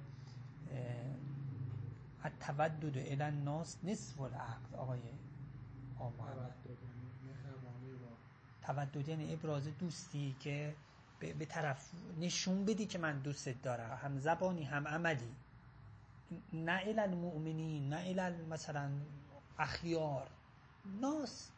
التودد 2.25 2.97
الى 2.97 3.23
الناس 3.23 3.77
نصف 3.83 4.21
العقل. 4.21 4.75
آقای 4.75 4.99
آمان 5.99 6.51
تودد 8.61 9.07
یعنی 9.07 9.33
ابراز 9.33 9.77
دوستی 9.77 10.35
که 10.39 10.75
به 11.19 11.45
طرف 11.45 11.91
نشون 12.19 12.65
بدی 12.65 12.85
که 12.85 12.97
من 12.97 13.19
دوستت 13.19 13.61
دارم. 13.61 13.97
هم 14.03 14.19
زبانی 14.19 14.63
هم 14.63 14.87
عملی. 14.87 15.35
نه 16.53 16.71
الى 16.71 16.99
المؤمنین 16.99 17.89
نه 17.89 17.95
الى 17.97 18.43
مثلا 18.49 18.91
اخیار. 19.59 20.27
ناس. 21.01 21.51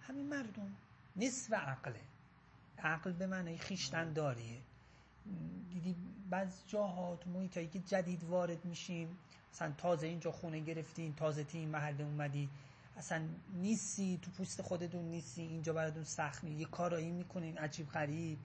همین 0.00 0.28
مردم. 0.28 0.76
نصف 1.16 1.52
عقله. 1.52 2.00
عقل 2.78 3.12
به 3.12 3.26
معنی 3.26 3.58
خیشتن 3.58 4.12
داریه. 4.12 4.60
دیدی 5.70 5.96
بعض 6.34 6.52
جاها 6.66 7.16
تو 7.16 7.30
محیطایی 7.30 7.68
که 7.68 7.78
جدید 7.78 8.24
وارد 8.24 8.64
میشیم 8.64 9.18
مثلا 9.52 9.72
تازه 9.78 10.06
اینجا 10.06 10.32
خونه 10.32 10.60
گرفتین 10.60 11.14
تازه 11.14 11.44
تی 11.44 11.58
این 11.58 11.68
محل 11.68 12.02
اومدی 12.02 12.48
اصلا 12.96 13.22
نیستی 13.54 14.18
تو 14.22 14.30
پوست 14.30 14.62
خودتون 14.62 15.04
نیستی 15.04 15.42
اینجا 15.42 15.72
براتون 15.72 16.04
سخت 16.04 16.44
یه 16.44 16.64
کارایی 16.64 17.10
می‌کنین 17.10 17.58
عجیب 17.58 17.88
غریب. 17.88 18.38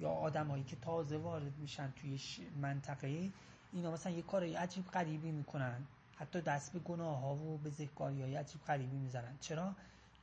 یا 0.00 0.10
آدمایی 0.10 0.64
که 0.64 0.76
تازه 0.76 1.16
وارد 1.18 1.58
میشن 1.58 1.92
توی 1.96 2.20
منطقه 2.60 3.30
اینا 3.72 3.90
مثلا 3.90 4.12
یه 4.12 4.22
کارایی 4.22 4.54
عجیب 4.54 4.86
غریبی 4.86 5.32
می‌کنن. 5.32 5.86
حتی 6.16 6.40
دست 6.40 6.72
به 6.72 6.78
گناه 6.78 7.20
ها 7.20 7.34
و 7.34 7.58
به 7.58 7.70
ذکاری 7.70 8.22
های 8.22 8.36
عجیب 8.36 8.60
غریبی 8.64 8.96
می‌زنن. 8.96 9.36
چرا؟ 9.40 9.74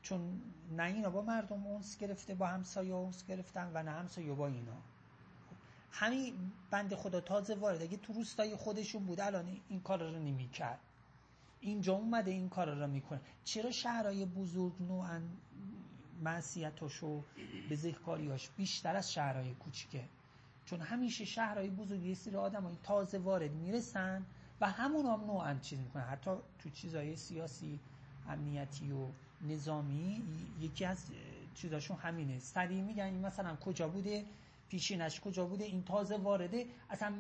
چون 0.02 0.42
نه 0.78 0.84
اینا 0.84 1.10
با 1.10 1.22
مردم 1.22 1.68
اونس 1.68 1.98
گرفته 1.98 2.36
با 2.36 2.48
همسایه 2.48 2.94
اونس 2.94 3.26
گرفتن 3.26 3.72
و 3.74 3.84
نه 3.84 3.92
همسایه 3.92 4.34
با 4.34 4.48
اینا. 4.48 4.78
همین 5.92 6.34
بند 6.72 6.96
خدا 6.96 7.22
تازه 7.22 7.56
وارد. 7.56 7.82
اگه 7.82 7.98
تو 7.98 8.14
روستای 8.14 8.56
خودشون 8.56 9.04
بود 9.06 9.20
الان 9.22 9.58
این 9.70 9.82
کار 9.82 10.04
رو 10.12 10.20
نمی‌کرد. 10.20 10.80
اینجا 11.62 11.94
اومده 11.94 12.32
این 12.32 12.50
کار 12.50 12.76
رو 12.76 12.88
می‌کنه. 12.88 13.22
چرا 13.44 13.72
شهرهای 13.72 14.26
بزرگ 14.26 14.74
نوعا 14.80 15.22
معصیتاش 16.24 17.04
و 17.04 17.24
بزهکاریاش 17.70 18.50
بیشتر 18.50 18.96
از 18.96 19.14
شهرهای 19.14 19.54
کوچیکه؟ 19.54 20.04
چون 20.66 20.82
همیشه 20.82 21.26
شهرهای 21.26 21.70
بزرگ 21.70 22.04
یه 22.04 22.14
سری 22.14 22.36
آدم 22.36 22.78
تازه 22.84 23.18
وارد 23.18 23.52
می‌رسن 23.52 24.26
و 24.62 24.70
همون 24.70 25.06
هم 25.06 25.22
نوعا 25.26 25.56
چیز 25.62 25.80
می‌کنن. 25.80 26.04
حتی 26.04 26.32
تو 26.60 26.70
چیزهای 26.70 27.16
سیاسی 27.16 27.80
امنیتی 28.30 28.92
و 28.92 29.08
نظامی 29.42 30.24
یکی 30.62 30.86
از 30.86 31.06
چیزاشون 31.56 31.98
همینه. 31.98 32.40
سریع 32.40 32.82
میگن 32.82 33.04
این 33.04 33.26
مثلا 33.26 33.56
کجا 33.56 33.88
بوده؟ 33.88 34.26
پیشینش 34.70 35.20
کجا 35.20 35.46
بوده؟ 35.46 35.64
این 35.66 35.84
تازه 35.84 36.18
وارده 36.18 36.66
اصلا 36.90 37.14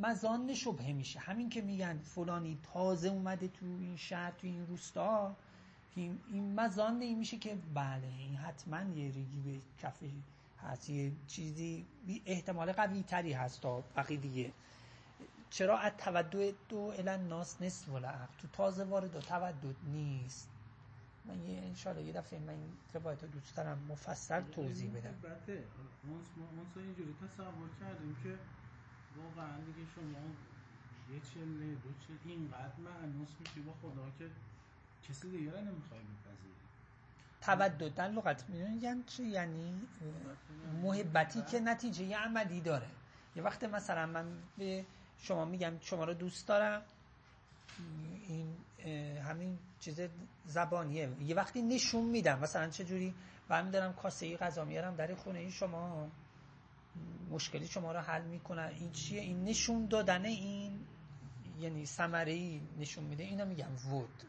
مزان 0.00 0.54
شبهه 0.54 0.92
میشه. 0.92 1.20
همین 1.20 1.50
که 1.50 1.62
میگن 1.62 1.98
فلانی 1.98 2.58
تازه 2.72 3.08
اومده 3.08 3.48
تو 3.48 3.66
این 3.66 3.96
شهر 3.96 4.30
تو 4.30 4.46
این 4.46 4.66
روستا 4.66 5.36
این 5.96 6.54
مزان 6.60 7.00
این 7.00 7.18
میشه 7.18 7.36
که 7.36 7.58
بله 7.74 8.06
این 8.18 8.36
حتما 8.36 8.80
یه 8.80 9.12
ریگی 9.12 9.40
به 9.44 9.60
کفه 9.82 10.10
هست. 10.62 10.90
یه 10.90 11.12
چیزی 11.26 11.86
احتمال 12.26 12.72
قوی 12.72 13.02
تری 13.02 13.32
هست 13.32 13.60
تا 13.60 13.84
بقیه 13.96 14.16
دیگه. 14.16 14.52
چرا؟ 15.50 15.78
از 15.78 15.92
تودد 15.98 16.54
دو 16.68 16.92
الان 16.98 17.28
ناس 17.28 17.62
نصف 17.62 17.88
عقل 17.88 18.26
تو 18.38 18.48
تازه 18.52 18.84
وارد 18.84 19.16
و 19.16 19.20
تودد 19.20 19.76
نیست. 19.92 20.48
من 21.24 21.44
یه 21.44 21.58
انشالله 21.58 22.02
یه 22.02 22.12
دفعه 22.12 22.38
من 22.38 22.58
روایت 22.94 23.22
رو 23.22 23.28
دوست 23.28 23.56
دارم 23.56 23.78
مفصل 23.88 24.40
توضیح 24.40 24.90
بدم. 24.90 25.14
بده 25.22 25.64
ما 26.04 26.20
اینجوری 26.76 27.14
تصور 27.22 27.68
کردیم 27.80 28.16
که 28.22 28.38
واقعا 29.16 29.56
دیگه 29.56 29.90
شما 29.94 30.18
یه 31.14 31.20
چله 31.34 31.74
دو 31.74 31.88
چل 32.06 32.28
اینقدر 32.28 32.76
معنوس 32.84 33.28
میشی 33.40 33.60
با 33.60 33.72
خدا 33.82 34.10
که 34.18 34.30
کسی 35.08 35.30
دیگه 35.30 35.50
رو 35.50 35.60
نمی‌خوای 35.60 36.00
بپذیری. 36.00 36.54
تودد 37.40 37.94
در 37.94 38.08
لغت 38.08 38.48
می‌دونی 38.48 38.76
یعنی 38.76 39.02
چی؟ 39.06 39.22
یعنی 39.24 39.82
محبتی 40.82 41.42
که 41.42 41.60
نتیجه 41.60 42.04
یه 42.04 42.18
عملی 42.18 42.60
داره. 42.60 42.88
یه 43.36 43.42
وقت 43.42 43.64
مثلا 43.64 44.06
من 44.06 44.26
به 44.58 44.84
شما 45.18 45.44
میگم 45.44 45.72
شما 45.80 46.04
رو 46.04 46.14
دوست 46.14 46.48
دارم. 46.48 46.82
این 48.28 48.56
همین 49.24 49.58
چیز 49.80 50.00
زبانیه. 50.46 51.16
یه 51.20 51.34
وقتی 51.34 51.62
نشون 51.62 52.04
میدم 52.04 52.38
مثلا 52.38 52.70
چجوری 52.70 53.14
برمی 53.48 53.70
دارم 53.70 53.92
کاسه 53.92 54.26
ای 54.26 54.36
غذا 54.36 54.64
میارم 54.64 54.96
در 54.96 55.14
خونه 55.14 55.38
این 55.38 55.50
شما 55.50 56.10
مشکلی 57.30 57.66
شما 57.66 57.92
رو 57.92 58.00
حل 58.00 58.22
می‌کنن 58.22 58.70
این 58.78 58.92
چیه؟ 58.92 59.20
این 59.20 59.44
نشون 59.44 59.86
دادن 59.86 60.24
این 60.24 60.86
یعنی 61.60 61.86
ثمره 61.86 62.32
ای 62.32 62.60
نشون 62.78 63.04
میده. 63.04 63.22
اینا 63.22 63.44
میگم 63.44 63.72
ود. 63.92 64.22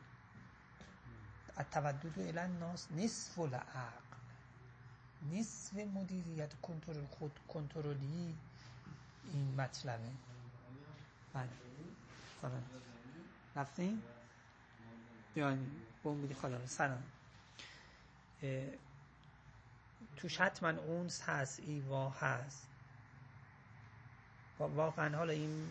التودد 1.57 2.19
الى 2.19 2.39
الناس 2.39 2.91
نصف 2.91 3.39
العقل. 3.39 4.05
نصف 5.31 5.73
مدیریت 5.73 6.53
کنترل 6.61 7.05
خود 7.05 7.39
کنترلی 7.47 8.35
این 9.33 9.55
مطلبه. 9.55 10.11
بله. 11.33 11.49
رفتیم 13.55 14.03
بیاین 15.35 15.71
بوم 16.03 16.21
بیدی 16.21 16.33
خدا 16.33 16.65
سلام. 16.65 17.03
توش 20.17 20.41
حتما 20.41 20.69
اونس 20.69 21.21
هست 21.29 21.59
ایوا 21.59 22.09
هست. 22.09 22.67
واقعا 24.59 25.17
حالا 25.17 25.33
این 25.33 25.69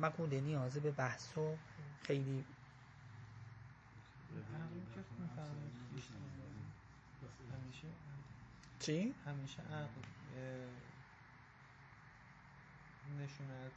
مقوله 0.00 0.40
نیازه 0.40 0.80
به 0.80 0.90
بحث 0.90 1.38
و 1.38 1.56
خیلی 2.02 2.44
چی؟ 8.80 9.14
همیشه 9.26 9.62
عقل 9.62 10.00
نشونه 13.20 13.70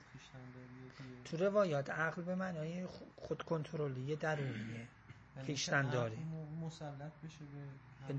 تو 1.26 1.38
روایات 1.38 1.90
عقل 1.90 2.22
به 2.22 2.36
معنای 2.36 2.88
خود 3.16 3.44
کنترلی 3.44 4.16
درونیه. 4.16 4.88
خیشتن 5.46 5.90
داری 5.90 6.18
مسلط 6.62 7.12
بشه 7.24 7.40
به 8.08 8.16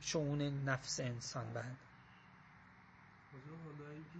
شعون 0.00 0.42
نفس 0.64 1.00
انسان 1.00 1.52
بعد 1.52 1.76
حالا 3.64 3.94
که 3.94 4.18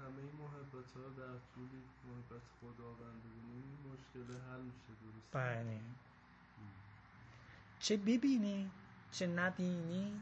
همه 0.00 0.22
محبت 0.42 0.90
ها 0.96 1.08
در 1.08 1.38
طول 1.54 1.68
محبت 2.04 2.42
خداوند 2.60 3.20
ببینیم 3.22 3.78
مشکل 3.92 4.32
حل 4.38 4.60
میشه 4.60 4.92
درست 5.02 5.32
بله. 5.32 5.80
چه 7.78 7.96
ببینی 7.96 8.70
چه 9.12 9.26
نبینی 9.26 10.20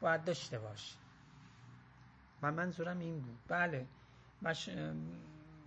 باید 0.00 0.24
داشته 0.24 0.58
باشی. 0.58 0.96
و 2.42 2.52
منظورم 2.52 2.98
این 2.98 3.20
بود. 3.20 3.38
بله. 3.48 3.86
مش... 4.42 4.70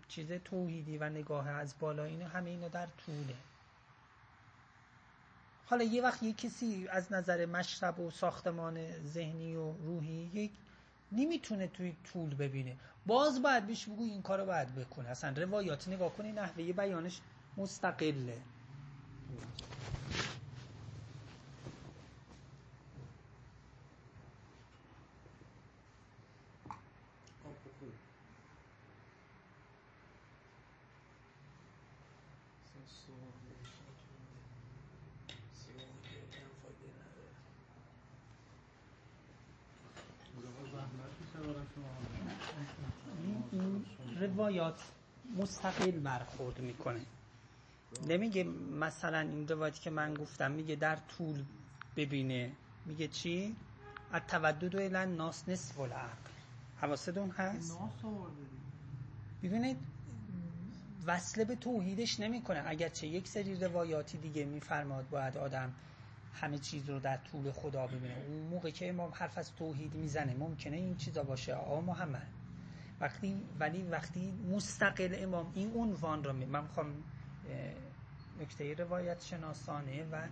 چیز 0.07 0.31
توحیدی 0.31 0.97
و 0.97 1.09
نگاه 1.09 1.47
از 1.49 1.75
بالا 1.79 2.03
اینه 2.03 2.27
همه 2.27 2.49
اینا 2.49 2.67
در 2.67 2.87
طوله. 3.05 3.35
حالا 5.71 5.83
یه 5.83 6.03
وقت 6.03 6.23
یه 6.23 6.33
کسی 6.33 6.87
از 6.91 7.11
نظر 7.11 7.45
مشرب 7.45 7.99
و 7.99 8.11
ساختمان 8.11 9.03
ذهنی 9.03 9.55
و 9.55 9.71
روحی 9.71 10.31
یک 10.33 10.51
نمی‌تونه 11.11 11.67
توی 11.67 11.95
طول 12.13 12.35
ببینه. 12.35 12.77
باز 13.05 13.41
باید 13.41 13.65
بیش 13.65 13.85
بگو 13.85 14.03
این 14.03 14.21
کارو 14.21 14.45
باید 14.45 14.75
بکنه 14.75 15.09
اصلا 15.09 15.43
روایات 15.43 15.87
نگاه 15.87 16.13
کنی 16.13 16.31
نحوه 16.31 16.73
بیانش 16.73 17.21
مستقله. 17.57 18.37
روایات 44.19 44.81
مستقل 45.37 45.91
برخورد 45.91 46.59
می‌کنه. 46.59 47.01
نمیگه 48.07 48.43
مثلا 48.79 49.19
این 49.19 49.47
روایتی 49.47 49.81
که 49.81 49.89
من 49.89 50.13
گفتم 50.13 50.51
میگه 50.51 50.75
در 50.75 50.95
طول 50.95 51.43
ببینه. 51.95 52.51
میگه 52.85 53.07
چی؟ 53.07 53.55
از 54.11 54.21
تودد 54.27 54.75
و 54.75 55.05
ناس 55.05 55.49
نصف 55.49 55.79
العقل. 55.79 56.31
حواستون 56.81 57.29
هست؟ 57.29 57.79
ببینید 59.43 59.77
وصله 61.05 61.45
به 61.45 61.55
توحیدش 61.55 62.19
نمی‌کنه. 62.19 62.63
اگرچه 62.65 63.07
یک 63.07 63.27
سری 63.27 63.55
روایاتی 63.55 64.17
دیگه 64.17 64.45
میفرماد 64.45 65.09
باید 65.09 65.37
آدم 65.37 65.73
همه 66.33 66.57
چیز 66.57 66.89
رو 66.89 66.99
در 66.99 67.17
طول 67.17 67.51
خدا 67.51 67.87
ببینه 67.87 68.15
اون 68.27 68.41
موقع 68.47 68.69
که 68.69 68.89
امام 68.89 69.11
حرف 69.15 69.37
از 69.37 69.55
توحید 69.55 69.93
می‌زنه 69.95 70.33
ممکنه 70.33 70.75
این 70.77 70.95
چیزا 70.97 71.23
باشه. 71.23 71.53
آقا 71.53 71.81
محمد 71.81 72.27
وقتی 72.99 73.43
ولی 73.59 73.83
وقتی 73.83 74.31
مستقل 74.31 75.15
امام 75.23 75.51
این 75.55 75.73
عنوان 75.75 76.23
رو 76.23 76.33
می 76.33 76.45
من 76.45 76.61
می‌خوام 76.63 77.03
نکته 78.41 78.73
روایت 78.73 79.21
شناسانه 79.23 80.03
و 80.11 80.27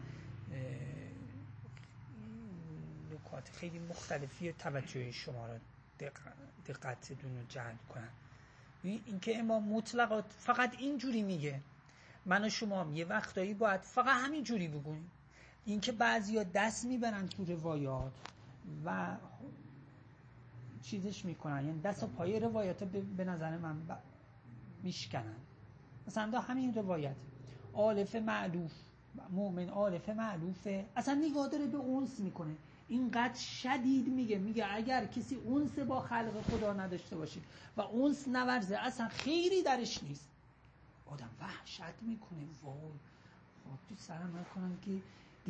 نکات 3.11 3.49
خیلی 3.49 3.79
مختلفی 3.79 4.53
توجه 4.53 5.11
شما 5.11 5.47
را 5.47 5.57
دق- 5.99 6.67
دقتتون 6.67 7.37
رو 7.37 7.43
جلب 7.49 7.79
این- 8.83 9.01
اینکه 9.05 9.39
امام 9.39 9.63
مطلقات 9.69 10.25
فقط 10.37 10.75
اینجوری 10.79 11.23
میگه. 11.23 11.61
من 12.25 12.45
و 12.45 12.49
شما 12.49 12.81
هم 12.81 12.95
یه 12.95 13.05
وقتایی 13.05 13.53
باید 13.53 13.81
فقط 13.81 14.25
همین 14.25 14.43
جوری 14.43 14.67
بگوییم. 14.67 15.11
اینکه 15.71 15.91
بعضیا 15.91 16.43
دست 16.43 16.85
می‌برن 16.85 17.27
تو 17.27 17.45
روایات 17.45 18.11
و 18.85 19.15
چیزش 20.81 21.25
می‌کنن. 21.25 21.65
یعنی 21.65 21.81
دست 21.81 22.03
و 22.03 22.07
پای 22.07 22.39
روایات 22.39 22.83
به, 22.83 23.25
نظر 23.25 23.57
من 23.57 23.79
ب... 23.79 23.97
میشکنن. 24.83 25.35
مثلا 26.07 26.31
دا 26.31 26.39
همین 26.39 26.73
روایت. 26.73 27.15
عالف 27.73 28.15
معلوف. 28.15 28.71
مؤمن 29.29 29.69
عالف 29.69 30.09
معلوفه. 30.09 30.85
اصلا 30.95 31.13
نگاه 31.13 31.47
داره 31.47 31.65
به 31.65 31.77
اونس 31.77 32.19
می‌کنه. 32.19 32.55
اینقدر 32.87 33.39
شدید 33.39 34.07
میگه. 34.07 34.37
میگه 34.37 34.65
اگر 34.75 35.05
کسی 35.05 35.35
اونس 35.35 35.79
با 35.79 35.99
خلق 36.01 36.41
خدا 36.41 36.73
نداشته 36.73 37.15
باشه 37.15 37.39
و 37.77 37.81
اونس 37.81 38.27
نورزه 38.27 38.77
اصلا 38.77 39.07
خیری 39.07 39.63
درش 39.63 40.03
نیست. 40.03 40.29
آدم 41.05 41.29
وحشت 41.41 42.01
می‌کنه. 42.01 42.39
وای. 42.63 42.75
خب 43.63 43.89
تو 43.89 43.95
سرم 43.95 44.37
نکنم 44.37 44.77
که 44.81 44.91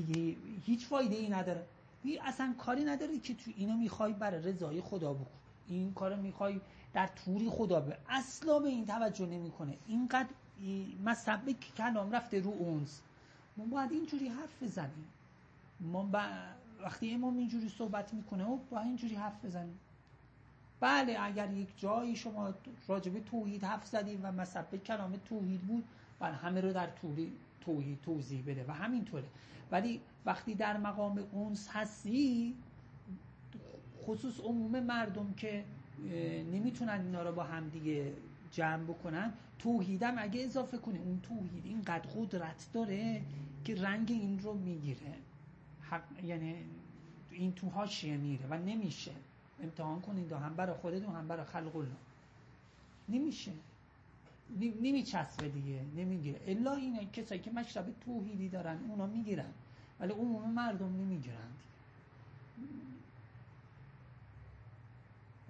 دیگه 0.02 0.38
هیچ 0.66 0.86
فایده 0.86 1.16
ای 1.16 1.30
نداره. 1.30 1.66
هی 2.04 2.20
اصلا 2.20 2.56
کاری 2.58 2.84
نداری 2.84 3.20
که 3.20 3.34
تو 3.34 3.52
اینو 3.58 3.78
می‌خوای 3.78 4.14
برای 4.14 4.42
رضای 4.42 4.82
خدا 4.82 5.14
بکن. 5.14 5.40
این 5.68 5.94
کارو 5.94 6.16
می‌خوای 6.16 6.62
در 6.94 7.08
توری 7.08 7.50
خدا 7.50 7.80
به 7.80 7.98
اصلا 8.10 8.60
به 8.60 8.70
این 8.70 8.86
توجه 8.86 9.26
نمی‌کنه. 9.26 9.78
اینقدر 9.88 10.30
مصبه 11.06 11.54
که 11.54 11.72
کلام 11.78 12.12
رفته 12.12 12.40
رو 12.40 12.52
اونس. 12.52 13.02
ما 13.58 13.66
باید 13.66 13.92
اینجوری 13.92 14.28
حرف 14.28 14.64
بزنیم. 14.64 15.08
ما 15.80 16.04
با... 16.04 16.24
وقتی 16.84 17.14
امام 17.14 17.38
اینجوری 17.38 17.70
صحبت 17.70 18.14
می‌کنه 18.14 18.48
او 18.48 18.62
باید 18.70 18.86
اینجوری 18.88 19.16
حرف 19.16 19.46
بزنیم. 19.46 19.80
بله 20.80 21.18
اگر 21.22 21.54
یک 21.54 21.68
جایی 21.78 22.16
شما 22.16 22.54
راجب 22.88 23.20
توحید 23.20 23.64
حرف 23.64 23.88
زدیم 23.88 24.20
و 24.24 24.32
مصبه 24.32 24.78
کلام 24.78 25.16
توحید 25.30 25.62
بود 25.62 25.84
و 26.22 26.26
همه 26.26 26.62
رو 26.62 26.74
در 26.74 26.88
توری 26.88 27.34
توحید 27.62 28.02
توضیح 28.02 28.44
بده 28.48 28.66
و 28.68 28.72
همینطوره. 28.72 29.28
ولی 29.72 30.02
وقتی 30.26 30.56
در 30.56 30.78
مقام 30.78 31.24
اونس 31.32 31.70
هستی 31.72 32.56
خصوص 34.06 34.40
عموم 34.40 34.80
مردم 34.80 35.34
که 35.38 35.64
نمی‌تونن 36.52 37.02
اینا 37.02 37.24
رو 37.24 37.32
با 37.32 37.44
هم 37.44 37.70
دیگه 37.70 38.14
جمع 38.52 38.84
بکنن 38.84 39.34
توحیدم 39.60 40.16
اگه 40.18 40.44
اضافه 40.44 40.78
کنه 40.78 41.00
اون 41.00 41.20
توحید 41.24 41.66
اینقدر 41.66 42.10
قدرت 42.10 42.70
داره 42.74 43.22
که 43.66 43.76
رنگ 43.76 44.12
این 44.12 44.40
رو 44.40 44.54
می‌گیره. 44.54 45.14
حق 45.82 46.24
یعنی 46.24 46.56
این 47.32 47.54
تو 47.54 47.70
حاشیه 47.70 48.18
میره 48.18 48.46
و 48.50 48.58
نمیشه. 48.58 49.12
امتحان 49.64 50.02
کنید 50.02 50.32
هم 50.32 50.56
برای 50.56 50.76
خودتون 50.76 51.16
هم 51.16 51.28
برای 51.28 51.46
خلق 51.46 51.76
الله. 51.76 51.90
نمیشه. 53.10 53.52
نمیچسبه 54.58 55.50
دیگه 55.50 55.82
نمی‌گیره. 55.96 56.40
الا 56.48 56.74
اینه 56.74 57.06
کسایی 57.14 57.42
که 57.42 57.52
مشرب 57.52 57.96
توحیدی 58.06 58.50
دارن 58.50 58.78
اونا 58.90 59.08
می‌گیرن. 59.08 59.54
ولی 60.00 60.14
عموم 60.14 60.54
مردم 60.54 60.96
نمی‌گیرن 60.96 61.52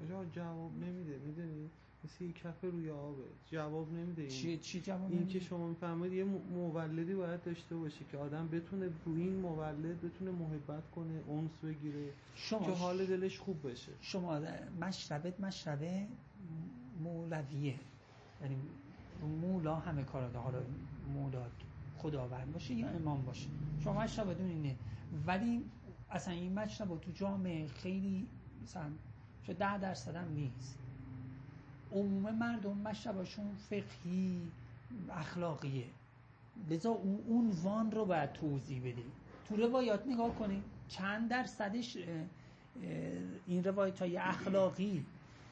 آجا 0.04 0.26
جواب 0.26 0.72
نمیده. 0.84 1.20
می‌دونی؟ 1.26 1.70
مثل 2.04 2.24
یه 2.24 2.32
کف 2.32 2.64
روی 2.64 2.90
آبه. 2.90 3.24
جواب 3.52 3.94
نمیده 3.94 4.22
این. 4.22 4.32
چی 4.32 4.58
چی 4.58 4.82
جواب 4.82 5.12
این؟ 5.12 5.28
که 5.28 5.40
شما 5.40 5.68
میفرمایید 5.68 6.14
یه 6.14 6.24
مولدی 6.24 7.14
باید 7.14 7.44
داشته 7.44 7.76
باشه 7.76 8.06
که 8.12 8.18
آدم 8.18 8.48
بتونه 8.48 8.90
روی 9.06 9.22
این 9.22 9.36
مولد 9.36 10.02
بتونه 10.02 10.32
محبت 10.32 10.92
کنه 10.96 11.22
اونس 11.28 11.52
بگیره 11.64 12.14
شما 12.36 12.66
که 12.66 12.72
حال 12.72 13.06
دلش 13.06 13.40
خوب 13.40 13.72
بشه. 13.72 13.92
شما 14.02 14.42
مشربت 14.82 15.40
مشرب 15.40 16.08
مولویه. 17.04 17.80
یعنی 18.42 18.56
مولا 19.28 19.76
همه 19.76 20.04
کارا 20.04 20.30
داره. 20.30 20.40
حالا 20.40 20.60
مولا 21.14 21.46
خداوند 21.98 22.54
باشه 22.54 22.74
یا 22.74 22.90
امام 22.90 23.22
باشه. 23.22 23.48
شما 23.84 24.02
مشربتون 24.02 24.48
اینه. 24.48 24.76
ولی 25.28 25.66
اصلا 26.12 26.34
این 26.34 26.54
مشرب 26.54 27.00
تو 27.02 27.12
جامعه 27.12 27.68
خیلی 27.68 28.28
مثلا 28.64 28.90
شاید 29.44 29.58
ده 29.58 29.78
درصد 29.78 30.16
هم 30.16 30.34
نیست. 30.34 30.78
عموم 31.92 32.36
مردم 32.36 32.78
مشربشون 32.78 33.56
فقهی 33.56 34.42
اخلاقیه. 35.12 35.86
لذا 36.70 36.90
اون 36.90 37.20
عنوان 37.30 37.92
رو 37.92 38.06
باید 38.06 38.34
توضیح 38.34 38.80
بدیم 38.80 39.12
تو 39.50 39.56
روایات 39.56 40.08
نگاه 40.08 40.36
کنید 40.36 40.64
چند 40.88 41.30
درصدش 41.30 41.98
این 43.48 43.64
روایت 43.64 44.00
های 44.00 44.18
اخلاقی 44.18 45.06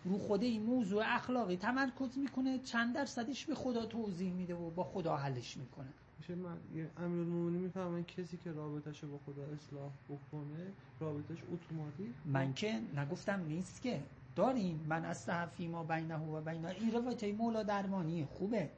رو 0.09 0.17
خود 0.17 0.43
این 0.43 0.63
موضوع 0.63 1.03
اخلاقی 1.05 1.57
تمرکز 1.57 2.17
می‌کنه 2.17 2.59
چند 2.59 2.95
درصدش 2.95 3.45
به 3.45 3.55
خدا 3.55 3.85
توضیح 3.85 4.33
میده 4.33 4.55
و 4.55 4.69
با 4.69 4.83
خدا 4.83 5.17
حلش 5.17 5.57
می‌کنه. 5.57 5.87
میشه 6.19 6.35
من 6.35 6.57
یه 6.75 6.89
امیرالمومنین 6.97 7.61
می‌فهمن 7.61 8.03
کسی 8.03 8.37
که 8.37 8.51
رابطش 8.51 9.03
رو 9.03 9.11
با 9.11 9.17
خدا 9.17 9.43
اصلاح 9.43 9.91
بکنه 10.09 10.71
رابطش 10.99 11.37
اتوماتیک؟ 11.53 12.11
من 12.25 12.53
که 12.53 12.79
نگفتم 12.95 13.45
نیست 13.47 13.81
که. 13.81 14.03
داریم. 14.35 14.85
من 14.89 15.05
از 15.05 15.17
صحفی 15.17 15.67
ما 15.67 15.83
بینه 15.83 16.17
و 16.17 16.41
بینه. 16.41 16.69
این 16.69 16.91
روایت 16.91 17.23
های 17.23 17.31
مولا 17.31 17.63
درمانیه. 17.63 18.25
خوبه. 18.25 18.69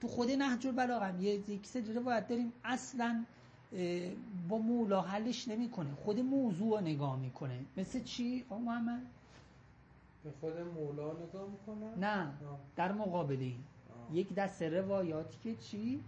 تو 0.00 0.08
خود 0.08 0.30
نهج 0.30 0.66
البلاغه 0.66 1.22
یک 1.24 1.66
سری 1.66 1.92
روایت 1.92 2.28
داریم. 2.28 2.52
اصلا 2.64 3.24
با 4.48 4.58
مولا 4.58 5.00
حلش 5.00 5.48
نمی‌کنه. 5.48 5.94
خود 5.94 6.20
موضوع 6.20 6.80
نگاه 6.80 7.18
می‌کنه. 7.18 7.64
مثل 7.76 8.02
چی؟ 8.02 8.44
آقا 8.48 8.60
محمد؟ 8.60 9.02
به 10.24 10.30
خود 10.40 10.58
مولا 10.58 11.12
نگاه 11.12 11.48
می‌کنن؟ 11.50 12.04
نه 12.04 12.32
در 12.76 12.92
مقابل 12.92 13.40
این 13.40 13.64
یک 14.12 14.34
دسته 14.34 14.68
روایاتی 14.80 15.38
که 15.42 15.56
چی؟ 15.56 16.04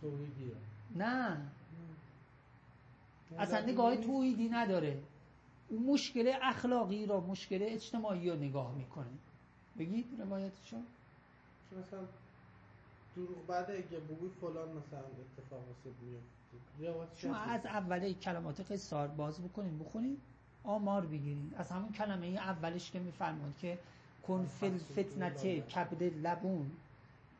توحیدیه. 0.00 0.54
نه. 0.96 1.40
اصلا 3.38 3.60
نگاه 3.66 3.96
توحیدی 3.96 4.48
نداره. 4.48 5.02
اون 5.68 5.82
مشکل 5.82 6.32
اخلاقی 6.42 7.06
را 7.06 7.20
مشکل 7.20 7.58
اجتماعی 7.62 8.30
رو 8.30 8.36
نگاه 8.36 8.74
می‌کنه. 8.74 9.10
بگید 9.78 10.06
روایتشو. 10.20 10.76
چون 11.70 11.78
مثلا 11.78 12.00
دروغ 13.16 13.46
بعد 13.46 13.70
اگه 13.70 14.00
بگوی 14.00 14.28
فلان 14.40 14.68
مثلا 14.68 14.98
اتفاق 14.98 15.60
واسه 15.68 17.16
شما 17.16 17.36
از 17.36 17.66
اوله 17.66 18.14
کلمات 18.14 18.72
قصار 18.72 19.08
باز 19.08 19.40
بکنید 19.42 19.78
بخونید 19.78 20.18
آمار 20.64 21.06
بگیرید 21.06 21.54
از 21.56 21.70
همون 21.70 21.92
کلمه 21.92 22.26
اولش 22.26 22.90
که 22.90 22.98
میفرماد 22.98 23.58
که 23.58 23.78
کن 24.26 24.46
فل 24.46 24.78
فتنته 24.78 25.60
کبد 25.60 26.02
لبون. 26.02 26.70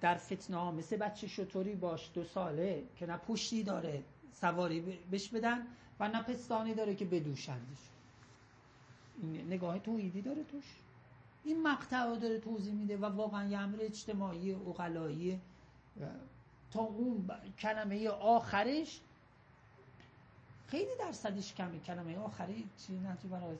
در 0.00 0.14
فتنه 0.14 0.56
ها 0.56 0.70
مثل 0.70 0.96
بچه 0.96 1.26
شطوری 1.26 1.74
باش 1.74 2.10
دو 2.14 2.24
ساله 2.24 2.82
که 2.96 3.06
نه 3.06 3.16
پشتی 3.16 3.62
داره 3.62 4.02
سواری 4.32 4.80
ب- 4.80 5.14
بش 5.14 5.28
بدن 5.28 5.66
و 6.00 6.08
نه 6.08 6.22
پستانی 6.22 6.74
داره 6.74 6.94
که 6.94 7.04
بدوشندش. 7.04 7.78
این 9.22 9.46
نگاه 9.46 9.78
توحیدی 9.78 10.22
داره 10.22 10.44
توش. 10.44 10.64
این 11.44 11.62
مقطع 11.62 12.04
رو 12.04 12.16
داره 12.16 12.38
توضیح 12.40 12.74
میده 12.74 12.96
و 12.96 13.04
واقعا 13.04 13.48
یه 13.48 13.58
امر 13.58 13.78
اجتماعی 13.80 14.52
اقلایی 14.54 15.40
تا 16.70 16.80
اون 16.80 17.30
کلمه 17.58 18.08
آخرش 18.08 19.00
خیلی 20.70 20.90
درصدش 20.98 21.54
کمه. 21.54 21.78
کلمه 21.78 22.18
آخری 22.18 22.68
چی؟ 22.76 22.98
نه 22.98 23.16
تو 23.16 23.28
برای 23.28 23.56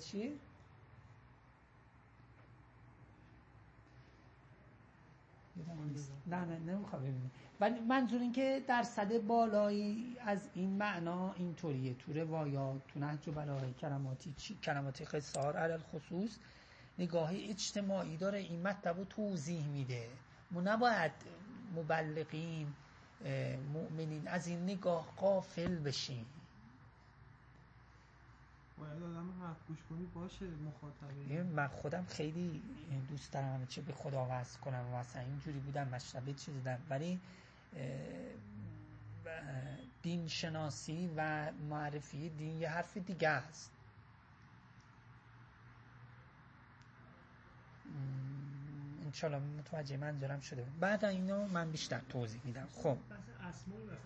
نیست. 5.84 6.12
نه 6.26 6.44
نه 6.44 6.58
نمی‌خوام 6.58 7.02
ببینم. 7.02 7.30
ولی 7.60 7.80
منظور 7.80 8.20
این 8.20 8.32
که 8.32 8.64
درصد 8.68 9.18
بالایی 9.18 10.16
از 10.20 10.48
این 10.54 10.70
معنا 10.70 11.32
اینطوریه. 11.32 11.94
تو 11.94 12.12
روایات 12.12 12.86
تو 12.88 13.00
نهج 13.00 13.28
و 13.28 13.32
بلاغه 13.32 13.72
کلماتی 13.72 14.34
چی؟ 14.36 14.54
کلمات 14.54 15.14
قصار 15.14 15.56
علل 15.56 15.78
خصوص 15.78 16.38
نگاه 16.98 17.30
اجتماعی 17.34 18.16
داره. 18.16 18.38
این 18.38 18.62
مطلب 18.62 18.96
رو 18.98 19.04
توضیح 19.04 19.66
میده. 19.66 20.08
ما 20.50 20.60
نباید 20.60 21.12
مبلغین 21.76 22.72
مؤمنین 23.72 24.28
از 24.28 24.46
این 24.46 24.62
نگاه 24.62 25.12
قافل 25.16 25.78
بشیم. 25.78 26.26
حرف 29.50 29.66
گوش 29.68 29.78
کنی 29.90 30.06
باشه 30.06 30.46
مخاطبه 30.46 31.42
من 31.42 31.68
خودم 31.68 32.04
خیلی 32.04 32.62
دوست 33.08 33.32
دارم 33.32 33.54
همه 33.54 33.66
چه 33.66 33.82
به 33.82 33.92
خدا 33.92 34.26
وصل 34.30 34.60
کنم 34.60 34.86
و 34.92 34.96
مثلا 34.98 35.22
اینجوری 35.22 35.58
بودم 35.58 35.88
مشربه 35.88 36.32
چیز 36.32 36.64
دارم 36.64 36.82
ولی 36.90 37.20
دین 40.02 40.28
شناسی 40.28 41.10
و 41.16 41.52
معرفی 41.52 42.28
دین 42.28 42.60
یه 42.60 42.68
حرف 42.70 42.96
دیگه 42.96 43.28
است. 43.28 43.72
انشالله 49.04 49.38
متوجه 49.38 49.96
منظورم 49.96 50.40
شده 50.40 50.66
بعد 50.80 51.04
اینو 51.04 51.46
من 51.46 51.70
بیشتر 51.70 52.00
توضیح 52.08 52.40
میدم. 52.44 52.68
خب. 52.72 52.82
چیه؟ 52.82 52.94
نقش 52.94 53.28
اسما 53.48 53.76
که 53.76 53.98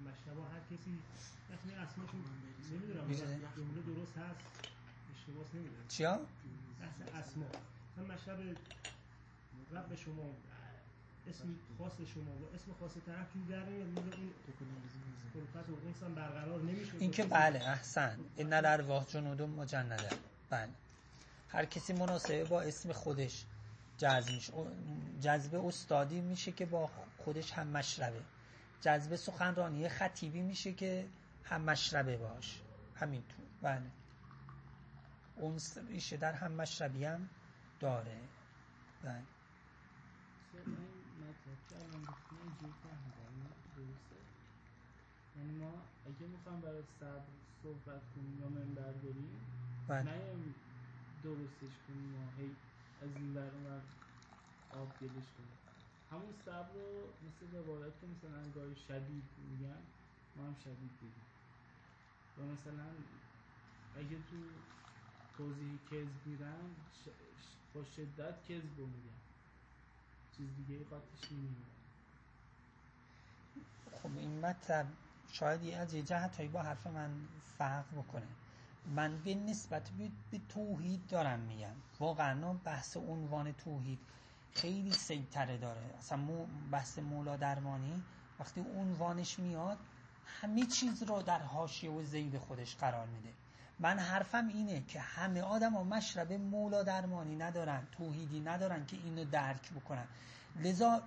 مثلا 0.00 0.10
مشتبه 0.10 0.42
هر 0.42 0.60
کسی 0.70 0.98
وقتی 1.50 1.74
اسمشون 1.74 2.20
نمی‌دونم؟ 2.72 3.12
جمله 3.56 3.82
درست 3.94 4.18
هست 4.18 4.40
اشتباس 5.14 5.46
نمی‌دونم. 5.54 5.88
چیا؟ 5.88 6.20
بحث 6.80 7.24
اسما. 7.26 7.44
مثلا 7.92 8.14
مشتبه 8.14 8.56
رب 9.72 9.94
شما 9.94 10.30
اسم 11.28 11.56
خاص 11.78 11.92
شما 11.92 12.32
و 12.32 12.54
اسم 12.54 12.72
خاص 12.80 12.92
طرف 13.06 13.26
جور 13.34 13.46
در 13.48 13.66
نمیاد 13.66 13.86
میگه 13.88 14.16
این 14.16 14.30
خلقت 15.34 15.68
و 15.68 15.72
انسان 15.86 16.14
برقرار 16.14 16.60
نمیشه. 16.60 16.92
این 16.98 17.10
که 17.10 17.24
بله 17.24 17.68
احسن. 17.68 18.18
این 18.36 18.52
الارواح 18.52 19.04
جنود 19.04 19.42
مجنده. 19.42 20.08
بله. 20.50 20.68
هر 21.48 21.64
کسی 21.64 21.92
مناسبه 21.92 22.44
با 22.44 22.60
اسم 22.62 22.92
خودش 22.92 23.44
جذب 23.98 24.30
میشه. 24.30 24.52
جذب 25.20 25.54
استادی 25.54 26.20
میشه 26.20 26.52
که 26.52 26.66
با 26.66 26.90
خودش 27.18 27.52
هم 27.52 27.66
مشربه. 27.66 28.20
جذب 28.80 29.16
سخنرانی 29.16 29.88
خطیبی 29.88 30.40
میشه 30.40 30.72
که 30.72 31.06
هم 31.44 31.60
مشربه 31.60 32.16
باش. 32.16 32.62
همینطور 32.94 33.46
بله. 33.62 33.90
اون 35.36 35.58
ریشه 35.88 36.16
در 36.16 36.32
هم 36.32 36.52
مشربی 36.52 37.04
هم 37.04 37.28
داره. 37.80 38.20
بله. 39.02 39.22
یعنی 45.36 45.58
ما 45.58 45.72
اگه 46.06 46.26
می‌خوایم 46.26 46.60
برای 46.60 46.82
صبر 47.00 47.22
صحبت 47.62 48.02
کنیم 48.14 48.40
یا 48.40 48.48
منبر 48.48 48.92
بریم 48.92 49.40
نه 49.88 50.20
درستش 51.24 51.74
کنیم 51.88 52.14
یا 52.14 52.30
هی 52.38 52.56
از 53.02 53.08
این 53.16 53.36
ور 53.36 53.50
اون 53.54 53.82
آب 54.70 54.88
گلش 55.00 55.28
کنیم. 55.36 55.58
همون 56.10 56.34
صبر 56.44 56.72
رو 56.74 57.08
مثل 57.26 57.56
روایت 57.56 57.92
که 58.00 58.06
مثلا 58.06 58.50
گاهی 58.54 58.74
شدید 58.88 59.24
میگن 59.50 59.82
ما 60.36 60.46
هم 60.46 60.54
شدید 60.64 60.96
بگیم 60.96 61.29
مثلا 62.46 62.86
اگه 63.96 64.16
تو 64.30 64.36
توضیح 65.36 65.78
ش... 66.92 67.04
ش- 67.08 67.56
با 67.74 67.84
شدت 67.84 68.44
کذب 68.48 68.78
رو 68.78 68.88
چیز 70.36 70.48
دیگه 70.56 70.84
قاطش 70.84 71.32
نمیگن 71.32 71.64
خب 74.02 74.10
این 74.18 74.40
مطلب 74.40 74.86
شاید 75.32 75.62
یه 75.62 75.76
از 75.76 75.94
یه 75.94 76.02
جهت 76.02 76.42
با 76.42 76.62
حرف 76.62 76.86
من 76.86 77.10
فرق 77.58 77.84
بکنه. 77.98 78.28
من 78.86 79.18
به 79.24 79.34
نسبت 79.34 79.90
به, 79.90 80.10
توحید 80.48 81.06
دارم 81.06 81.40
میگم. 81.40 81.74
واقعا 82.00 82.54
بحث 82.54 82.96
عنوان 82.96 83.52
توحید 83.52 83.98
خیلی 84.54 84.92
سیطره 84.92 85.58
داره. 85.58 85.80
اصلا 85.98 86.18
بحث 86.72 86.98
مولا 86.98 87.36
درمانی 87.36 88.02
وقتی 88.40 88.60
عنوانش 88.60 89.38
میاد 89.38 89.78
همه 90.40 90.66
چیز 90.66 91.02
رو 91.02 91.22
در 91.22 91.42
حاشیه 91.42 91.90
و 91.90 92.02
زیل 92.02 92.38
خودش 92.38 92.76
قرار 92.76 93.06
میده. 93.06 93.32
من 93.78 93.98
حرفم 93.98 94.48
اینه 94.48 94.82
که 94.88 95.00
همه 95.00 95.42
آدم 95.42 95.72
ها 95.72 95.84
مشرب 95.84 96.32
مولا 96.32 96.82
درمانی 96.82 97.36
ندارن 97.36 97.86
توحیدی 97.92 98.40
ندارن 98.40 98.86
که 98.86 98.96
اینو 99.04 99.24
درک 99.24 99.72
بکنن. 99.72 100.06
لذا 100.56 101.02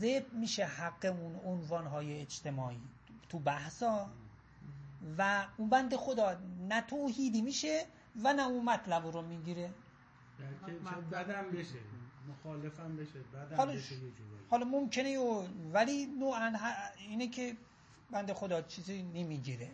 زب 0.00 0.32
میشه 0.32 0.64
حق 0.64 1.04
اون 1.04 1.36
عنوانهای 1.44 2.20
اجتماعی 2.20 2.80
تو 3.28 3.38
بحثا. 3.38 4.10
و 5.18 5.46
اون 5.56 5.68
بند 5.68 5.96
خدا 5.96 6.36
نه 6.68 6.80
توحیدی 6.80 7.42
میشه 7.42 7.86
و 8.22 8.32
نه 8.32 8.46
اون 8.46 8.64
مطلب 8.64 9.06
رو 9.06 9.22
می‌گیره. 9.22 9.70
شاید 10.38 11.10
بدم 11.10 11.50
بشه 11.50 11.78
مخالفم 12.28 12.96
بشه 12.96 13.18
بدم 13.18 13.56
حالا 13.56 13.72
بشه 13.72 13.94
یه 13.94 14.12
حالا 14.50 14.64
ممکنه 14.64 15.18
و 15.18 15.46
ولی 15.72 16.06
نوعا 16.06 16.52
اینه 16.98 17.28
که 17.28 17.56
بنده 18.10 18.34
خدا 18.34 18.62
چیزی 18.62 19.02
نمی‌گیره. 19.02 19.70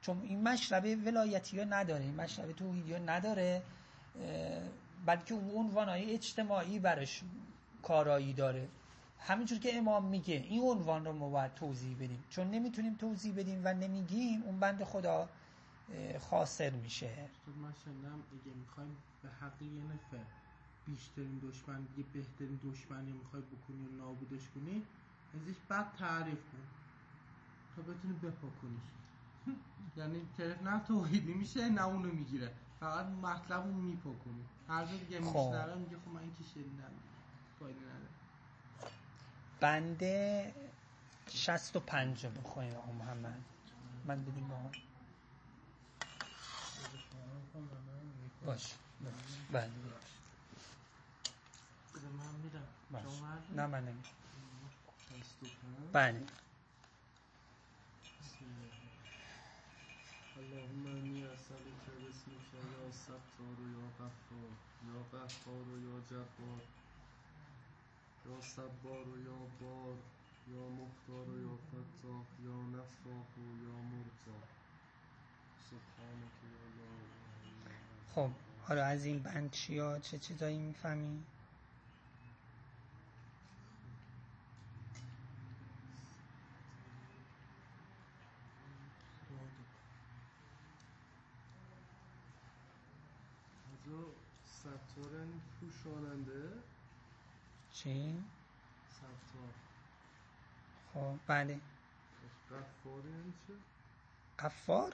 چون 0.00 0.22
این 0.22 0.48
مشربه 0.48 0.96
ولایتی 0.96 1.58
ها 1.58 1.64
نداره 1.64 2.04
این 2.04 2.14
مشربه 2.14 2.52
توحیدی 2.52 2.92
ها 2.92 2.98
نداره 2.98 3.62
بلکه 5.06 5.34
اون 5.34 5.50
عنوانهای 5.50 6.14
اجتماعی 6.14 6.78
برش 6.78 7.22
کارایی 7.82 8.32
داره. 8.32 8.68
همینجور 9.18 9.58
که 9.58 9.76
امام 9.76 10.04
میگه 10.04 10.34
این 10.34 10.62
عنوان 10.62 11.04
رو 11.04 11.12
ما 11.12 11.30
باید 11.30 11.54
توضیح 11.54 11.96
بدیم. 11.96 12.24
چون 12.30 12.50
نمی‌تونیم 12.50 12.94
توضیح 12.94 13.34
بدیم 13.34 13.60
و 13.64 13.74
نمیگیم 13.74 14.42
اون 14.42 14.60
بند 14.60 14.84
خدا 14.84 15.28
خاسر 16.20 16.70
میشه. 16.70 17.08
خب 17.46 17.58
مثلا 17.58 18.14
اگه 18.14 18.56
می‌خوایم 18.60 18.96
به 19.22 19.28
حق 19.28 19.62
یه 19.62 19.68
نفر 19.68 20.24
بیشترین 20.86 21.40
دشمن 21.48 21.86
یه 21.98 22.04
بهترین 22.12 22.60
دشمنی 22.64 23.12
می‌خوای 23.12 23.42
بکنی 23.42 23.86
و 23.86 23.96
نابودش 23.96 24.48
کنی 24.54 24.82
ازش 25.34 25.56
بد 25.70 25.96
تعریف 25.98 26.38
کن. 26.38 26.83
تا 27.76 27.82
بتونی 27.82 28.14
بپاکنیش 28.14 28.82
یعنی 29.96 30.26
طرف 30.36 30.62
نه 30.62 30.80
توحیدی 30.80 31.34
میشه 31.34 31.68
نه 31.68 31.86
اونو 31.86 32.12
می‌گیره. 32.12 32.52
فقط 32.80 33.06
مطلب 33.06 33.60
اون 33.60 33.74
میپاکنی 33.74 34.44
هر 34.68 34.84
دیگه 34.84 35.20
خب. 35.20 35.26
میشنوه 35.26 35.74
میگه 35.74 35.96
خب 35.96 36.08
من 36.08 36.20
این 36.20 36.34
که 36.38 36.44
شنیدم 36.54 36.90
فایده 37.58 37.80
نداره. 37.80 38.08
بند 39.60 40.02
65 41.28 42.24
رو 42.24 42.30
بخونیم 42.30 42.74
آقا 42.74 42.92
محمد. 42.92 43.40
من 44.06 44.24
بدیم 44.24 44.48
با 44.48 44.56
باش 48.46 48.74
بله 49.52 49.68
باش. 49.68 50.02
نه 53.56 53.66
من 53.66 53.84
نمی 53.84 54.02
شست 54.98 55.42
و 55.42 55.46
پنج. 55.92 55.92
بله. 55.92 56.26
اللهم 60.44 60.86
انی 60.86 61.24
اسالک 61.24 61.84
باسمک 62.00 62.48
یا 62.54 62.90
ستار 63.02 63.58
یا 63.76 63.86
غفار 63.98 64.52
یا 64.88 64.98
و 65.70 65.78
یا 65.86 66.00
جبار 66.10 66.62
یا 68.26 68.40
صبار 68.40 69.06
یا 69.28 69.38
بار 69.60 69.96
یا 70.54 70.68
مختار 70.80 71.28
یا 71.40 71.56
فتاح 71.68 72.24
یا 72.46 72.58
نفاق 72.76 73.30
یا 73.38 73.76
مرتاح 73.92 74.44
سبحانك 75.70 76.36
یا 76.52 76.64
انت. 76.76 77.72
خب 78.14 78.30
حالا 78.66 78.84
از 78.84 79.04
این 79.04 79.18
بند 79.18 79.50
چیا 79.50 79.98
چه 79.98 80.18
چیزایی 80.18 80.58
می‌فهمی؟ 80.58 81.22
اینجا 93.86 94.02
ستار 94.64 95.12
یعنی 95.12 95.40
پوشاننده. 95.60 96.48
چی؟ 97.72 98.24
ستار 98.90 99.48
خب 100.94 101.18
بله. 101.26 101.60
غفار 102.50 103.04
یعنی 103.06 103.32
چه؟ 103.46 103.54
قفار؟ 104.38 104.92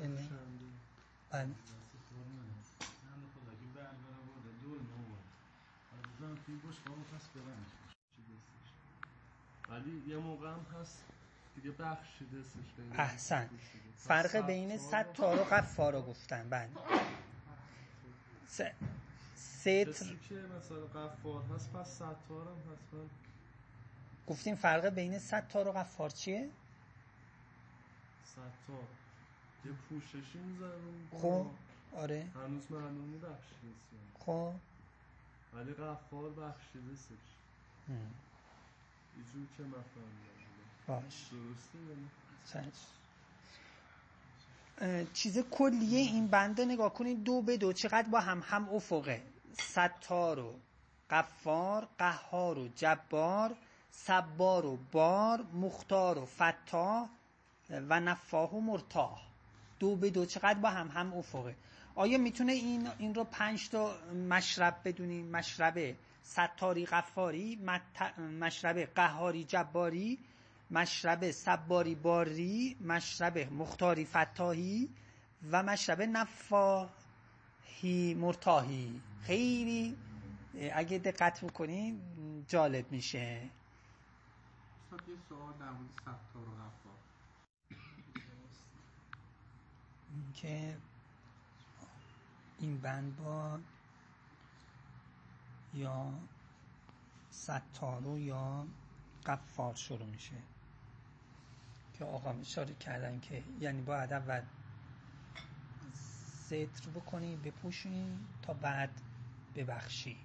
یعنی 0.00 0.14
یعنی؟ 0.14 0.16
بخشنده. 0.16 0.66
بله. 1.30 1.54
دستش؟ 2.54 2.86
ولی 9.68 10.02
یه 10.06 10.16
موقع 10.16 10.48
هم 10.48 10.66
هست. 10.80 11.04
دیگه 11.54 11.70
به 11.70 12.82
این 12.82 12.92
احسن. 13.00 13.50
فرق 13.96 14.36
بین 14.36 14.78
ستار 14.78 15.40
و 15.40 15.44
قفار 15.44 15.92
رو 15.92 16.02
گفتن 16.02 16.48
بله. 16.50 16.70
س- 18.52 18.60
ستر 19.34 19.84
کسی 19.84 20.18
که 20.28 20.34
مثلا 20.34 20.86
قفار 20.86 21.42
هست 21.54 21.72
پس 21.72 21.94
ستار 21.94 22.48
هم 22.48 22.58
حتما 22.72 23.04
گفتیم 24.26 24.54
فرق 24.54 24.86
بین 24.88 25.18
ستار 25.18 25.68
و 25.68 25.72
قفار 25.72 26.10
چیه؟ 26.10 26.50
ستار 28.24 28.84
یه 29.64 29.72
پوششی 29.72 30.38
میزنون 30.38 31.08
خب 31.12 31.46
آره. 31.96 32.26
هنوز 32.34 32.70
بخشیده 33.18 33.68
است 33.68 33.92
یعنی. 33.92 34.12
خب. 34.18 34.52
ولی 35.54 35.72
قفار 35.72 36.30
بخشیده 36.30 36.96
هم. 37.88 38.06
اینجور 39.16 39.46
که 39.56 39.62
مفهوم 39.62 40.12
باش. 40.86 41.28
درسته 41.32 41.78
یعنی 41.78 42.08
چیز 45.14 45.38
کلیه 45.38 45.98
این 45.98 46.26
بنده 46.26 46.64
نگاه 46.64 46.94
کنید 46.94 47.24
دو 47.24 47.42
به 47.42 47.56
دو 47.56 47.72
چقدر 47.72 48.08
با 48.08 48.20
هم 48.20 48.42
هم 48.46 48.68
افقه. 48.68 49.22
ستار 49.58 50.38
و 50.38 50.54
قفار 51.10 51.88
قهار 51.98 52.58
و 52.58 52.68
جبار 52.76 53.56
صبار 53.90 54.66
و 54.66 54.78
بار 54.92 55.44
مختار 55.54 56.18
و 56.18 56.26
فتاح 56.26 57.08
و 57.70 58.00
نفاح 58.00 58.50
و 58.50 58.60
مرتاح. 58.60 59.22
دو 59.78 59.96
به 59.96 60.10
دو 60.10 60.26
چقدر 60.26 60.58
با 60.58 60.70
هم 60.70 60.88
هم 60.88 61.14
افقه. 61.14 61.56
آیا 61.94 62.18
می‌تونه 62.18 62.52
این 62.52 62.88
این 62.98 63.14
رو 63.14 63.24
پنج 63.24 63.68
تا 63.68 63.94
مشرب 64.28 64.76
بدونیم 64.84 65.26
مشرب 65.30 65.96
ستاری 66.22 66.86
قفاری 66.86 67.58
مت- 67.66 68.18
مشرب 68.18 68.78
قهاری 68.78 69.44
جباری 69.44 70.18
مشرب 70.72 71.30
صباری 71.30 71.94
باری 71.94 72.76
مشرب 72.80 73.52
مختاری 73.52 74.04
فتاحی 74.04 74.88
و 75.50 75.62
مشرب 75.62 76.02
نفاهی 76.02 76.94
مرتاحی. 78.14 79.00
خیلی 79.22 79.96
اگه 80.72 80.98
دقت 80.98 81.44
بکنین 81.44 82.00
جالب 82.48 82.92
میشه. 82.92 83.18
یه 85.08 85.16
سوال 85.28 85.52
در 85.60 85.70
مورد 85.70 85.90
ستار 85.92 86.48
و 86.48 86.52
غفار 86.54 86.92
که 90.34 90.76
این 92.58 92.78
بند 92.78 93.16
با 93.16 93.58
یا 95.74 96.12
ستارو 97.30 98.18
یا 98.18 98.66
قفار 99.26 99.74
شروع 99.74 100.06
میشه. 100.06 100.34
که 102.02 102.08
آقا 102.08 102.30
اشاره 102.30 102.74
کردن 102.74 103.20
که 103.20 103.42
یعنی 103.60 103.82
باید 103.82 104.12
اول 104.12 104.42
ستر 106.46 106.90
بکنی 106.94 107.36
بپوشی 107.36 108.18
تا 108.42 108.54
بعد 108.54 108.90
ببخشی. 109.56 110.16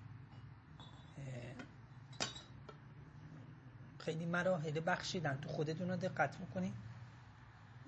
خیلی 3.99 4.25
مراحل 4.25 4.81
بخشیدن. 4.85 5.37
تو 5.37 5.49
خودتون 5.49 5.89
رو 5.89 5.95
دقت 5.95 6.37
بکنی. 6.37 6.73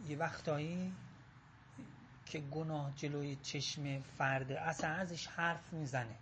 یه 0.08 0.18
وقتایی 0.18 0.94
که 2.26 2.40
گناه 2.40 2.94
جلوی 2.96 3.36
چشم 3.36 4.02
فرد 4.18 4.52
اصلا 4.52 4.90
ازش 4.90 5.28
حرف 5.28 5.74
می‌زنه. 5.74 6.16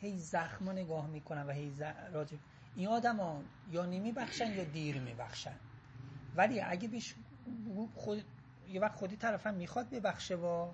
هی 0.00 0.18
زخم 0.18 0.70
نگاه 0.70 1.06
می‌کنن 1.06 1.46
و 1.46 1.50
هی 1.50 1.70
ز... 1.70 1.82
راجب 2.12 2.38
این 2.76 2.88
آدم 2.88 3.16
ها 3.16 3.42
یا 3.70 3.86
نمیبخشن 3.86 4.52
یا 4.52 4.64
دیر 4.64 5.00
میبخشن. 5.00 5.56
ولی 6.36 6.60
اگه 6.60 6.88
بهش 6.88 7.14
خود 7.94 8.24
یه 8.68 8.80
وقت 8.80 8.94
خودی 8.94 9.16
طرفم 9.16 9.54
می‌خواد 9.54 9.90
ببخشه 9.90 10.36
و 10.36 10.70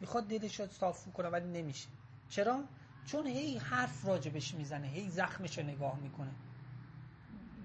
می‌خواد 0.00 0.28
دلش 0.28 0.60
رو 0.60 0.66
صاف 0.66 1.12
کنه 1.12 1.28
ولی 1.28 1.62
نمیشه. 1.62 1.88
چرا؟ 2.28 2.64
چون 3.06 3.26
هی 3.26 3.58
حرف 3.58 4.04
راجبش 4.04 4.54
می‌زنه 4.54 4.86
هی 4.86 5.08
زخمش 5.08 5.58
رو 5.58 5.64
نگاه 5.64 5.98
می‌کنه. 5.98 6.30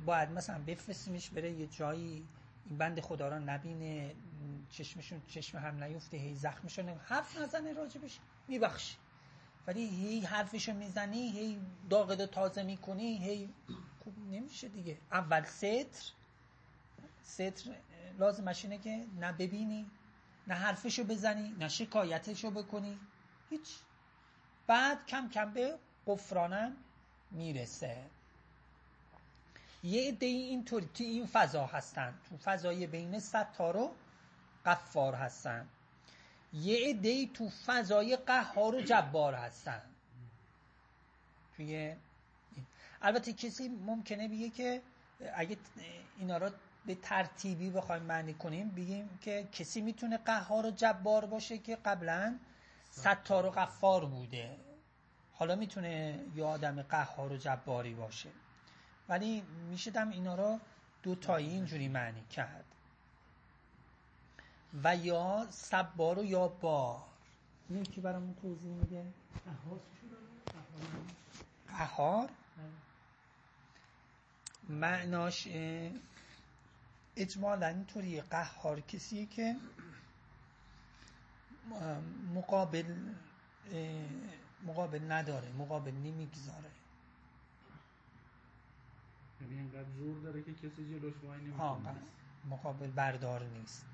باید 0.05 0.31
مثلا 0.31 0.63
بفرستیمش 0.67 1.29
بره 1.29 1.51
یه 1.51 1.67
جایی 1.67 2.27
این 2.65 2.77
بند 2.77 2.99
خدا 2.99 3.27
را 3.27 3.39
نبینه 3.39 4.15
چشمشون 4.69 5.21
چشم 5.27 5.57
هم 5.57 5.83
نیفته 5.83 6.17
هی 6.17 6.35
زخمشون 6.35 6.89
حرف 6.89 7.37
نزنه 7.37 7.73
راجبش 7.73 8.19
میبخشی 8.47 8.97
ولی 9.67 9.87
هی 9.87 10.19
حرفشو 10.19 10.73
می‌زنی 10.73 11.29
هی 11.29 11.61
داغدو 11.89 12.25
تازه 12.25 12.63
می‌کنی 12.63 13.17
هی 13.17 13.49
خوب 14.03 14.13
نمیشه 14.31 14.67
دیگه. 14.67 14.97
اول 15.11 15.43
ستر 15.43 16.11
ستر 17.27 17.71
لازمش 18.19 18.65
اینه 18.65 18.77
که 18.77 19.05
نه 19.19 19.31
ببینی 19.31 19.91
نه 20.47 20.55
حرفشو 20.55 21.03
بزنی 21.03 21.55
نه 21.59 21.67
شکایتشو 21.67 22.51
بکنی. 22.51 22.99
هیچ. 23.49 23.75
بعد 24.67 25.05
کم 25.05 25.29
کم 25.29 25.53
به 25.53 25.77
قفرانم 26.07 26.75
می‌رسه. 27.31 28.03
یه 29.83 30.07
عده 30.07 30.25
اینطوری 30.25 30.89
تو 30.93 31.03
این 31.03 31.25
فضا 31.25 31.65
هستن 31.65 32.13
تو 32.29 32.37
فضای 32.37 32.87
بین 32.87 33.19
ستار 33.19 33.77
و 33.77 33.95
قفار 34.65 35.15
هستن. 35.15 35.67
یه 36.53 36.89
عده 36.89 37.27
تو 37.27 37.49
فضای 37.65 38.15
قهار 38.15 38.75
و 38.75 38.81
جبار 38.81 39.33
هستن. 39.33 39.81
توی. 41.55 41.95
البته 43.01 43.33
کسی 43.33 43.69
ممکنه 43.69 44.27
بگه 44.27 44.49
که 44.49 44.81
اگه 45.35 45.57
اینا 46.17 46.37
رو 46.37 46.49
به 46.87 46.95
ترتیبی 46.95 47.69
بخوایم 47.69 48.03
معنی 48.03 48.33
کنیم 48.33 48.69
بگیم 48.69 49.19
که 49.21 49.47
کسی 49.51 49.81
می‌تونه 49.81 50.17
قهار 50.17 50.65
و 50.65 50.71
جبار 50.71 51.25
باشه 51.25 51.57
که 51.57 51.75
قبلا 51.75 52.39
ستار 52.91 53.45
و 53.45 53.49
قفار 53.49 54.05
بوده. 54.05 54.57
حالا 55.33 55.55
می‌تونه 55.55 56.19
یه 56.35 56.43
آدم 56.43 56.81
قهار 56.81 57.33
و 57.33 57.37
جباری 57.37 57.93
باشه. 57.93 58.29
ولی 59.09 59.41
می‌شدم 59.69 60.09
اینا 60.09 60.35
رو 60.35 60.59
دو 61.03 61.15
تایی 61.15 61.49
اینجوری 61.49 61.87
معنی 61.87 62.23
کرد. 62.31 62.65
و 64.83 64.95
یا 64.95 65.47
سبار 65.49 66.19
و 66.19 66.23
یا 66.23 66.47
بار. 66.47 67.03
این 67.69 67.83
که 67.83 68.01
برامون 68.01 68.35
توضیح 68.41 68.71
میده. 68.71 69.05
قهار 69.45 69.79
قهار. 71.67 72.29
معناش 74.69 75.47
اجمالا 77.17 77.67
اینطوری 77.67 78.21
قهار 78.21 78.81
کسیه 78.81 79.25
که 79.25 79.55
مقابل 82.33 83.13
مقابل 84.65 85.11
نداره 85.11 85.51
مقابل 85.51 85.91
نمی‌گذاره. 85.91 86.71
یعنی 89.41 89.53
اینقدر 89.53 89.89
زور 89.97 90.19
داره 90.19 90.43
که 90.43 90.53
کسی 90.53 90.89
جلوش 90.89 91.13
وای 91.23 91.41
نمی‌کنه. 91.41 91.95
مقابل 92.45 92.91
بردار 92.91 93.43
نیست. 93.43 93.85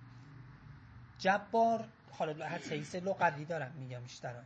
جبار 1.17 1.87
حالا 2.11 2.47
هر 2.47 2.59
سیسه 2.59 2.99
لغوی 2.99 3.45
دارم 3.45 3.71
میگم 3.71 3.99
بیشتر. 3.99 4.43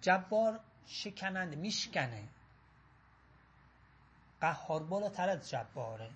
جبار 0.00 0.60
شکننده 0.86 1.56
میشکنه. 1.56 2.28
قهار 4.40 4.82
بالاتر 4.82 5.28
از 5.28 5.50
جباره. 5.50 6.10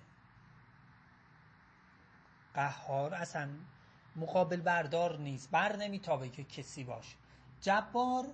قهار 2.54 3.14
اصلا 3.14 3.48
مقابل 4.16 4.60
بردار 4.60 5.18
نیست 5.18 5.50
بر 5.50 5.76
نمیتابه 5.76 6.28
که 6.28 6.44
کسی 6.44 6.84
باشه. 6.84 7.16
جبار 7.60 8.26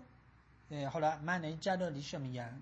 حالا 0.93 1.19
معنی 1.19 1.57
جلالیشو 1.57 2.19
میگم. 2.19 2.53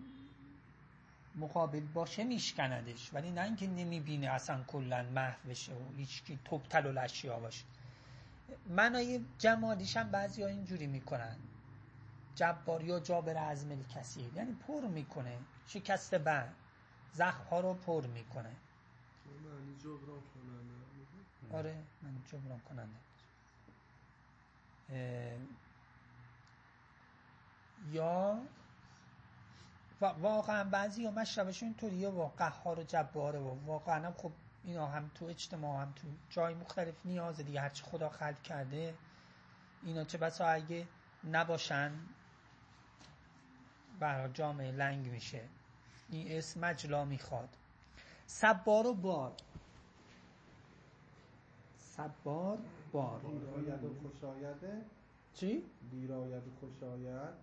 مقابل 1.35 1.81
باشه 1.81 2.25
میشکندش 2.25 3.15
ولی 3.15 3.31
نه 3.31 3.43
اینکه 3.43 3.67
نمی‌بینه 3.67 4.27
اصلا 4.27 4.65
کلا 4.65 5.03
محو 5.03 5.49
بشه 5.49 5.73
و 5.73 5.93
هیچکی 5.97 6.39
تبتل 6.45 6.87
و 6.87 6.93
لشیا 6.93 7.41
باشه. 7.41 7.65
معنای 8.69 9.25
جمالیش 9.39 9.97
هم 9.97 10.11
بعضی 10.11 10.43
ها 10.43 10.49
اینجوری 10.49 10.87
می‌کنن. 10.87 11.37
جبار 12.35 12.85
یا 12.85 13.01
جابر 13.01 13.37
عزم 13.37 13.83
کسی 13.83 14.31
یعنی 14.35 14.53
پر 14.53 14.81
می‌کنه 14.81 15.39
شکست 15.67 16.15
بند. 16.15 16.55
زخم 17.13 17.45
ها 17.51 17.61
رو 17.61 17.75
پر 17.75 18.07
می‌کنه. 18.07 18.57
کننده 19.25 20.44
آره 21.55 21.75
من 22.03 22.23
جبران 22.27 22.61
کننده. 22.61 22.99
یا 27.93 28.39
و 30.01 30.07
واقعا 30.07 30.65
بعضی 30.65 31.05
ها 31.05 31.11
مشربشون 31.11 31.69
اینطوریه 31.69 32.09
و 32.09 32.29
قهار 32.29 32.81
و 32.81 32.83
جباره 32.83 33.39
و 33.39 33.67
واقعا 33.67 34.07
هم 34.07 34.13
خب 34.13 34.33
اینا 34.65 34.87
هم 34.87 35.11
تو 35.15 35.25
اجتماع 35.25 35.83
هم 35.83 35.93
تو 35.93 36.09
جای 36.31 36.55
مختلف 36.55 36.95
نیازه 37.05 37.43
دیگه 37.43 37.61
هرچی 37.61 37.83
خدا 37.83 38.09
خلق 38.09 38.43
کرده 38.43 38.95
اینا 39.83 40.05
چه 40.05 40.19
بسا 40.19 40.47
اگه 40.47 40.87
نباشن 41.25 41.93
برای 44.01 44.33
جامعه 44.33 44.71
لنگ 44.71 45.07
میشه. 45.09 45.49
این 46.11 46.39
اسم 46.39 46.61
مجلا 46.61 47.05
می‌خواد. 47.05 47.57
سبار 48.27 48.87
و 48.87 48.95
بار. 48.95 49.33
سبار 51.97 52.59
بار. 52.93 53.21
دیراید 53.21 53.85
و 53.85 53.95
خوشایده. 54.03 54.85
چی؟ 55.35 55.63
دیراید 55.91 56.43
و 56.49 56.51
خوشاید 56.61 57.35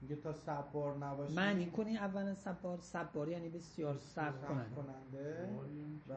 میگه 0.00 0.16
تا 0.16 0.32
صبار 0.32 0.96
نباشی 0.96 1.34
معنی 1.34 1.70
کنی 1.70 1.96
اولا 1.96 2.34
سبار 2.34 2.78
سبار 2.80 3.28
یعنی 3.28 3.48
بسیار 3.48 3.98
صبر 3.98 4.48
کننده. 4.48 4.74
کننده. 4.74 5.48
و 6.08 6.14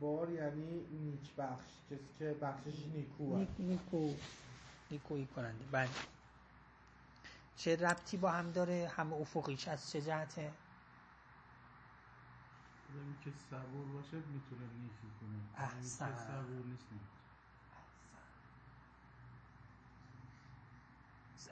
بار 0.00 0.30
یعنی 0.30 0.80
نیک 0.90 1.34
بخش. 1.34 1.64
کسی 1.90 2.08
که 2.18 2.36
بخشش 2.42 2.86
نیکو 2.94 3.36
نیک 3.36 3.48
نیکو. 3.58 4.14
نیکویی 4.90 5.26
کننده. 5.26 5.64
بله. 5.72 5.88
چه 7.56 7.76
ربطی 7.76 8.16
با 8.16 8.30
هم 8.30 8.50
داره؟ 8.50 8.90
هم 8.96 9.12
افقیش 9.12 9.68
از 9.68 9.90
چه 9.90 10.00
جهته؟ 10.00 10.52
که 13.24 13.30
صبور 13.50 13.86
باشه 13.86 14.16
می‌تونه 14.16 14.62
نیکی 14.82 15.08
کنه. 15.20 15.64
آدمی 15.66 15.70
که 15.70 15.76
احسن. 15.76 16.16
صبور 16.16 16.66
نیست 16.66 16.86
نمی‌تونه. 16.92 17.00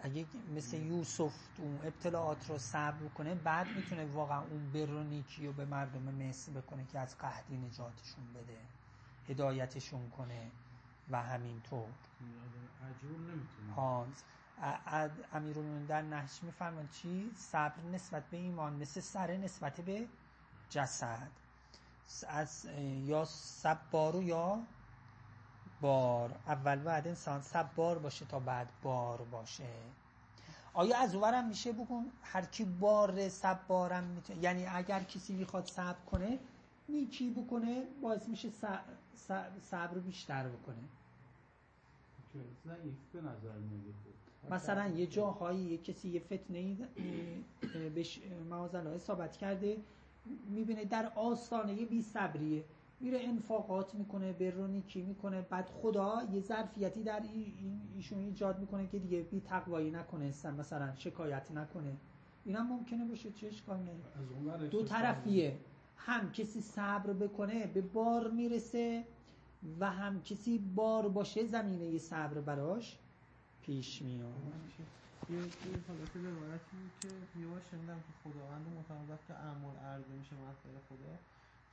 اگه 0.03 0.27
مثل 0.55 0.77
یوسف 0.77 1.33
اون 1.59 1.81
ابتلاعات 1.85 2.51
رو 2.51 2.59
صبر 2.59 3.09
کنه 3.09 3.35
بعد 3.35 3.67
می‌تونه 3.77 4.05
واقعا 4.05 4.41
اون 4.41 4.73
بر 4.73 4.91
و 4.91 5.03
نیکی 5.03 5.47
رو 5.47 5.53
به 5.53 5.65
مردم 5.65 6.03
مصر 6.03 6.53
بکنه 6.53 6.85
که 6.93 6.99
از 6.99 7.19
قحطی 7.19 7.57
نجاتشون 7.57 8.25
بده 8.35 8.59
هدایتشون 9.29 10.11
کنه 10.11 10.51
و 11.11 11.23
همینطور. 11.23 11.89
یعنی 12.21 12.35
آدم 12.37 12.91
عجول 12.91 13.21
نمی‌تونه 13.21 13.73
ها 13.75 14.07
امیرالمومنین 15.33 15.87
در 15.87 16.03
نهش 16.03 16.43
میفرمان 16.43 16.89
چی؟ 16.89 17.31
صبر 17.37 17.83
نسبت 17.93 18.31
به 18.31 18.37
ایمان 18.37 18.73
مثل 18.73 19.01
سر 19.01 19.37
نسبت 19.37 19.81
به 19.81 20.07
جسد. 20.71 21.31
از 22.29 22.67
یا 23.05 23.25
صبارو 23.25 24.23
یا 24.23 24.59
بار. 25.85 26.31
اول 26.47 26.79
باید 26.79 27.09
انسان 27.09 27.43
صبار 27.43 27.99
باشه 27.99 28.25
تا 28.27 28.41
بعد 28.41 28.69
بار 28.83 29.23
باشه. 29.23 29.65
آیا 30.75 30.99
از 30.99 31.15
اونورم 31.15 31.49
میشه 31.49 31.73
بگون 31.73 32.11
هر 32.23 32.45
کی 32.45 32.65
بار 32.65 33.29
صبارم 33.29 34.05
می‌تونه 34.05 34.43
یعنی 34.43 34.67
اگر 34.67 35.03
کسی 35.03 35.33
می‌خواد 35.33 35.67
صبر 35.67 36.05
کنه 36.11 36.39
نیکی 36.89 37.31
بکنه 37.31 37.83
باعث 38.03 38.29
میشه 38.29 38.49
صبر 39.61 39.99
بیشتر 39.99 40.49
بکنه. 40.49 40.85
مثلا 44.51 44.89
یه 44.89 45.07
جاهایی 45.07 45.61
یه 45.61 45.79
کسی 45.79 46.09
یه 46.09 46.21
فتنه 46.21 46.59
ای 46.59 46.77
بهش 47.95 48.21
اصابت 48.95 49.37
کرده 49.37 49.77
می‌بینه 50.49 50.85
در 50.85 51.13
آستانه 51.17 51.85
بی 51.85 52.03
صبریه. 52.03 52.65
میره 53.05 53.21
انفاقات 53.23 53.95
می‌کنه 53.95 54.33
بر 54.33 54.57
و 54.59 54.67
نیکی 54.67 55.03
می‌کنه. 55.03 55.43
بعد 55.43 55.69
خدا 55.69 56.23
یه 56.33 56.41
ظرفیتی 56.41 57.03
در 57.03 57.21
ای- 57.23 57.55
این- 57.59 57.81
ایشون 57.95 58.19
ایجاد 58.19 58.59
می‌کنه 58.59 58.87
که 58.87 58.99
دیگه 58.99 59.23
بی 59.23 59.41
تقوایی 59.41 59.91
نکنه 59.91 60.25
اصلا 60.25 60.51
مثلا 60.51 60.95
شکایت 60.95 61.51
نکنه. 61.51 61.97
این 62.45 62.57
هم 62.57 62.67
ممکنه 62.67 63.05
باشه 63.05 63.31
چه 63.33 63.47
اشکال 63.47 63.79
دو 64.71 64.83
طرفیه. 64.85 65.59
هم 65.97 66.33
کسی 66.33 66.61
صبر 66.61 67.13
بکنه 67.13 67.67
به 67.67 67.81
بار 67.81 68.31
می‌رسه 68.31 69.05
و 69.81 69.91
هم 69.91 70.23
کسی 70.23 70.59
بار 70.59 71.09
باشه 71.09 71.45
زمینه 71.47 71.99
صبر 71.99 72.41
براش 72.41 72.99
پیش 73.63 74.03
میاد. 74.03 74.33
یه 75.31 75.37
حالت 75.89 76.17
روایتی 76.17 76.77
بود 76.77 76.93
که 77.01 77.41
یه 77.41 77.47
بار 77.47 77.61
شنیدم 77.71 77.97
که 77.97 78.13
خداوند 78.31 78.67
متعال 78.79 79.11
وقت 79.11 79.31
اعمال 79.31 79.77
عرضه 79.77 80.13
میشه 80.19 80.35
محضر 80.35 80.79
خدا. 80.89 81.19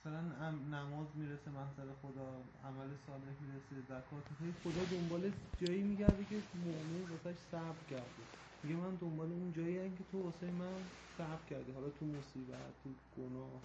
مثلا 0.05 0.51
نماز 0.51 1.07
می‌رسه 1.15 1.51
محضر 1.51 1.93
خدا 2.01 2.43
عمل 2.63 2.89
صالح 3.07 3.33
می‌رسه 3.41 3.81
زکات 3.89 4.23
هی 4.41 4.53
خدا 4.63 4.83
دنبال 4.85 5.31
جایی 5.61 5.81
میگرده 5.83 6.25
که 6.25 6.35
مؤمن 6.53 7.01
واسش 7.09 7.37
صبر 7.51 7.83
کرده. 7.89 8.23
میگه 8.63 8.75
من 8.75 8.95
دنبال 8.95 9.31
اون 9.31 9.53
جایی 9.53 9.77
هم 9.77 9.97
که 9.97 10.03
تو 10.11 10.23
واسه 10.23 10.51
من 10.51 10.81
صبر 11.17 11.45
کردی 11.49 11.71
حالا 11.71 11.89
تو 11.89 12.05
مصیبت 12.05 12.73
تو 12.83 12.89
گناه. 13.17 13.61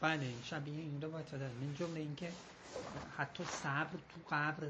بله 0.00 0.42
شبیه 0.42 0.74
این 0.80 1.02
روایت 1.02 1.30
ها 1.30 1.38
داره 1.38 1.52
من 1.54 1.74
جمله 1.74 2.00
این 2.00 2.14
که 2.16 2.32
حتی 3.16 3.44
صبر 3.44 3.98
تو 4.08 4.20
قبر 4.30 4.68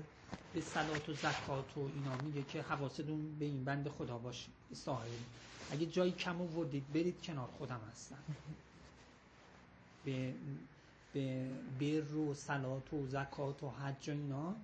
به 0.55 0.61
صلات 0.61 1.09
و 1.09 1.15
زکات 1.15 1.77
و 1.77 1.81
اینا 1.81 2.17
میگه 2.17 2.43
که 2.43 2.63
حواستون 2.63 3.39
به 3.39 3.45
این 3.45 3.65
بند 3.65 3.89
خدا 3.89 4.19
باشه. 4.19 4.49
صاحب 4.73 5.09
اگه 5.73 5.87
جایی 5.87 6.13
کم 6.13 6.41
آوردید 6.43 6.93
برید 6.93 7.23
کنار 7.23 7.47
خودم 7.47 7.81
هستم. 7.93 8.19
به 10.05 10.35
به 11.13 11.51
بر 11.81 12.15
و 12.15 12.35
صلات 12.35 12.93
و 12.93 13.07
زکات 13.07 13.63
و 13.63 13.71
حج 13.71 14.09
و 14.09 14.13
اینا 14.13 14.57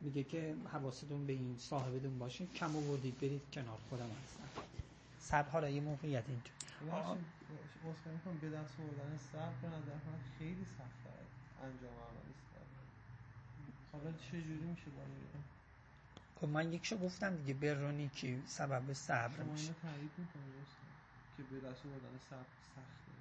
میگه 0.00 0.24
که 0.24 0.54
حواستون 0.72 1.26
به 1.26 1.32
این 1.32 1.56
صاحبتون 1.58 2.18
باشه 2.18 2.46
کم 2.46 2.76
آوردید 2.76 3.18
برید 3.18 3.42
کنار 3.52 3.78
خودم 3.88 4.10
هستم. 4.24 4.48
صبر 5.18 5.48
حالا 5.50 5.68
یه 5.68 5.80
موقعیت 5.80 6.24
اینجا. 6.28 6.50
واسه 7.84 8.10
می‌کنم 8.10 8.38
به 8.38 8.50
دست 8.50 8.80
آوردن 8.80 9.18
صبر 9.32 9.52
به 9.62 9.68
نظر 9.68 9.94
من 9.94 10.18
خیلی 10.38 10.64
سخت 10.64 11.04
انجام 11.62 11.92
عمل 11.92 12.32
صبر. 12.50 12.78
حالا 13.92 14.12
چه 14.12 14.42
جوری 14.42 14.64
میشه 14.64 14.90
برای 14.90 15.44
خب 16.40 16.48
من 16.48 16.72
یکشو 16.72 16.96
گفتم 16.98 17.36
دیگه 17.36 17.54
برونی 17.54 18.08
که 18.08 18.38
سبب 18.46 18.92
صبر 18.92 19.36
شما 19.36 19.52
میشه. 19.52 19.62
اینو 19.62 19.74
تایید 19.82 20.10
می‌کنید 20.18 20.66
که 21.36 21.42
به 21.42 21.60
دست 21.68 21.86
آوردن 21.86 22.18
صبر 22.30 22.46
سخته. 22.74 23.12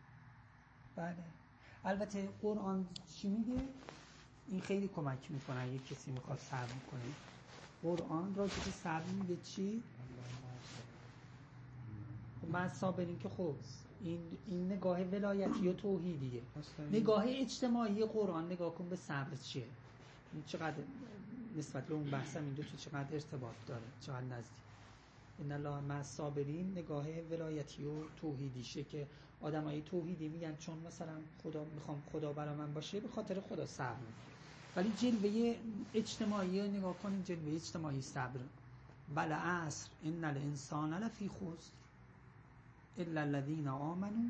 بله. 0.95 1.23
البته 1.85 2.29
قرآن 2.41 2.87
چی 3.15 3.27
میگه؟ 3.27 3.61
این 4.47 4.61
خیلی 4.61 4.87
کمک 4.87 5.31
می‌کنه 5.31 5.59
اگه 5.61 5.79
کسی 5.79 6.11
می‌خواد 6.11 6.39
صبر 6.39 6.67
کنه. 6.91 7.01
قرآن 7.83 8.35
راجع 8.35 8.55
به 8.55 8.71
صبر 8.71 9.05
میگه 9.05 9.41
چی؟ 9.41 9.83
من 12.51 12.69
صابرین 12.69 13.19
که 13.19 13.29
خب 13.29 13.55
این 14.01 14.19
این 14.47 14.71
نگاه 14.71 15.01
ولایتی 15.01 15.67
و 15.67 15.73
توحیدیه. 15.73 16.41
نگاه 16.91 17.23
اجتماعی 17.27 18.05
قرآن 18.05 18.45
نگاه 18.45 18.75
کن 18.75 18.89
به 18.89 18.95
صبر 18.95 19.35
چیه؟ 19.35 19.65
چقدر 20.45 20.83
نسبت 21.57 21.85
به 21.87 21.93
اون 21.93 22.09
بحثم 22.11 22.43
این 22.43 22.53
دو 22.53 22.63
تا 22.63 22.77
چقدر 22.77 23.13
ارتباط 23.13 23.55
داره 23.67 23.83
چقدر 24.01 24.25
نزدیک. 24.25 24.72
ان 25.39 25.51
الله 25.51 25.79
مع 25.79 25.95
الصابرین 25.97 26.71
نگاه 26.71 27.05
ولایتی 27.31 27.85
و 27.85 28.03
توحیدیشه 28.21 28.83
که 28.83 29.07
آدمای 29.41 29.81
توحیدی 29.81 30.29
میگن 30.29 30.55
چون 30.55 30.77
مثلا 30.87 31.13
خدا 31.43 31.63
می‌خوام 31.75 32.03
خدا 32.11 32.33
برا 32.33 32.53
من 32.55 32.73
باشه 32.73 32.99
به 32.99 33.07
خاطر 33.07 33.39
خدا 33.41 33.65
صبر 33.65 33.97
ولی 34.75 34.91
جلوه 34.97 35.55
اجتماعی 35.93 36.69
نگاه 36.69 36.97
کنیم 36.97 37.21
جلوه 37.21 37.53
اجتماعی 37.55 38.01
صبر 38.01 38.39
بل 39.15 39.31
عصر 39.31 39.89
ان 40.03 40.23
الانسان 40.23 40.93
لفی 40.93 41.29
خسر 41.29 41.71
الا 42.97 43.21
الذين 43.21 43.67
آمنوا 43.67 44.29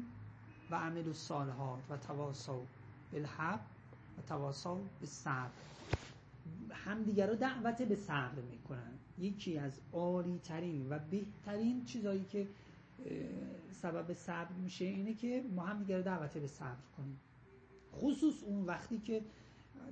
و 0.71 0.75
الصالحات 0.75 1.79
و 1.89 1.97
تواصوا 1.97 2.61
بالحق 3.11 3.59
و 4.17 4.21
تواصوا 4.21 4.79
بالصبر 4.99 5.49
همدیگر 6.71 7.27
رو 7.27 7.35
دعوت 7.35 7.81
به 7.81 7.95
صبر 7.95 8.41
می‌کنن 8.51 8.99
یکی 9.19 9.57
از 9.57 9.79
عالی 9.93 10.39
ترین 10.43 10.87
و 10.89 10.99
بهترین 11.11 11.85
چیزایی 11.85 12.25
که 12.31 12.47
سبب 13.71 14.13
صبر 14.13 14.51
میشه 14.51 14.85
اینه 14.85 15.13
که 15.13 15.43
ما 15.55 15.65
همدیگر 15.65 15.97
رو 15.97 16.03
دعوت 16.03 16.37
به 16.37 16.47
صبر 16.47 16.81
کنیم. 16.97 17.19
خصوص 17.95 18.43
اون 18.43 18.65
وقتی 18.65 18.97
که 18.99 19.21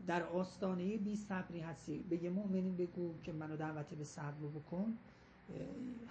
در 0.08 0.24
آستانه 0.24 0.98
بی 0.98 1.16
صبری 1.16 1.60
هستی. 1.60 1.98
به 2.10 2.24
یه 2.24 2.30
مؤمنی 2.30 2.72
بگو 2.72 3.14
که 3.24 3.34
منو 3.34 3.56
دعوت 3.58 3.94
به 3.94 4.04
صبر 4.04 4.32
بکن. 4.56 4.98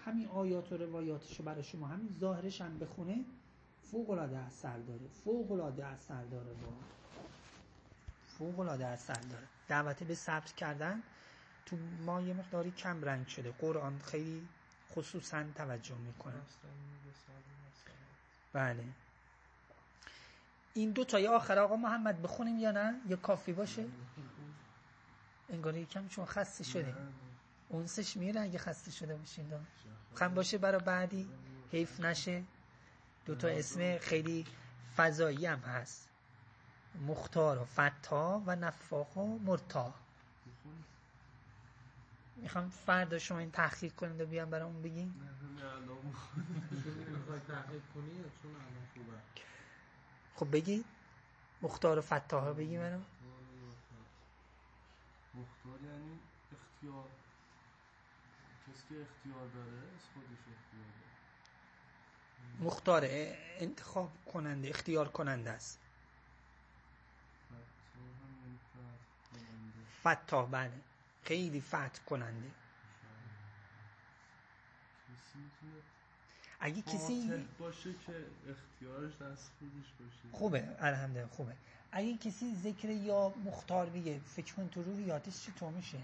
همین 0.04 0.28
آیات 0.28 0.72
و 0.72 0.76
روایاتش 0.76 1.38
رو 1.38 1.44
برای 1.44 1.62
شما 1.62 1.86
همین 1.86 2.08
ظاهرش 2.18 2.60
هم 2.60 2.78
بخونه. 2.78 3.24
فوق 3.82 4.10
العاده 4.10 4.38
اثر 4.38 4.78
داره. 4.78 5.08
فوق 5.24 5.52
العاده 5.52 5.86
اثر 5.86 6.24
داره. 6.24 6.44
با. 6.52 6.68
فوق 8.38 8.60
العاده 8.60 8.86
اثر 8.86 9.14
داره. 9.14 9.44
دعوت 9.68 10.02
به 10.02 10.14
صبر 10.14 10.52
کردن 10.56 11.02
تو 11.70 11.76
ما 11.76 12.20
یه 12.20 12.34
مقداری 12.34 12.70
کم 12.70 13.04
رنگ 13.04 13.26
شده. 13.26 13.50
قرآن 13.58 13.98
خیلی 13.98 14.48
خصوصا 14.90 15.44
توجه 15.54 15.94
می‌کنه. 15.94 16.34
بله. 18.52 18.84
این 20.74 20.90
دو 20.90 21.04
تای 21.04 21.26
آخر 21.26 21.58
آقا 21.58 21.76
محمد 21.76 22.22
بخونیم 22.22 22.58
یا 22.58 22.70
نه؟ 22.70 23.00
یا 23.08 23.16
کافی 23.16 23.52
باشه؟ 23.52 23.84
انگار 25.48 25.76
یکم 25.76 26.08
چون 26.08 26.24
خسته 26.24 26.64
شده. 26.64 26.94
اونسش 27.68 28.16
میره 28.16 28.40
اگه 28.40 28.58
خسته 28.58 28.90
شده 28.90 29.16
باشین 29.16 29.52
خم 30.14 30.34
باشه 30.34 30.58
برای 30.58 30.80
بعدی. 30.80 31.30
حیف 31.72 32.00
نشه. 32.00 32.44
دو 33.26 33.34
تا 33.34 33.48
اسم 33.48 33.98
خیلی 33.98 34.46
فضایی 34.96 35.46
هم 35.46 35.58
هست. 35.58 36.08
مختار 37.06 37.58
و 37.58 37.64
فتا 37.64 38.42
و 38.46 38.56
نفاق 38.56 39.16
و 39.18 39.38
مرتا 39.38 39.94
می‌خوام 42.42 42.70
فردا 42.70 43.18
شما 43.18 43.38
این 43.38 43.50
تحقیق 43.50 43.94
کنید 43.94 44.20
و 44.20 44.26
بیان 44.26 44.50
برای 44.50 44.64
اون 44.64 44.82
بگین 44.82 45.14
خب 50.36 50.52
بگید 50.52 50.84
مختار 51.62 51.98
و 51.98 52.02
فتا 52.02 52.40
ها 52.40 52.52
بگی 52.52 52.78
برام 52.78 53.04
مختار 55.34 55.80
یعنی 55.84 56.18
اختیار. 56.52 57.04
کسی 58.66 58.82
که 58.88 59.00
اختیار 59.00 59.46
داره 59.54 59.80
خودش 60.14 60.38
اختیار 60.38 60.90
داره. 61.00 61.10
مختار 62.60 63.04
انتخاب 63.58 64.10
کننده 64.32 64.68
اختیار 64.68 65.08
کننده 65.08 65.50
است. 65.50 65.78
هم 70.04 70.44
یعنی 70.44 70.46
بله. 70.50 70.89
خیلی 71.24 71.60
فتح 71.60 72.02
کننده. 72.06 72.50
اگه 76.60 76.82
کسی 76.82 77.46
باشه 77.58 77.92
که 78.06 78.26
اختیارش 78.48 79.12
دست 79.12 79.52
خودش 79.58 79.92
باشه. 80.00 80.36
خوبه 80.36 80.76
الحمدلله 80.78 81.26
خوبه. 81.26 81.56
اگه 81.92 82.16
کسی 82.16 82.54
ذکر 82.54 82.88
یا 82.88 83.34
مختار 83.44 83.86
بگه 83.86 84.18
فکر 84.18 84.54
کن 84.54 84.68
تو 84.68 84.82
روحیاتش 84.82 85.46
چطور 85.46 85.70
میشه؟ 85.70 85.98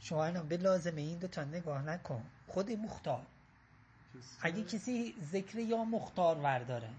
شما 0.00 0.24
الان 0.24 0.48
به 0.48 0.56
لازمه 0.56 1.00
این 1.00 1.18
دوتا 1.18 1.44
نگاه 1.44 1.82
نکن. 1.82 2.24
خود 2.46 2.70
مختار. 2.70 3.26
اگه 4.40 4.64
کسی 4.64 5.14
ذکر 5.32 5.58
یا 5.58 5.84
مختار 5.84 6.38
ورداره 6.38 6.90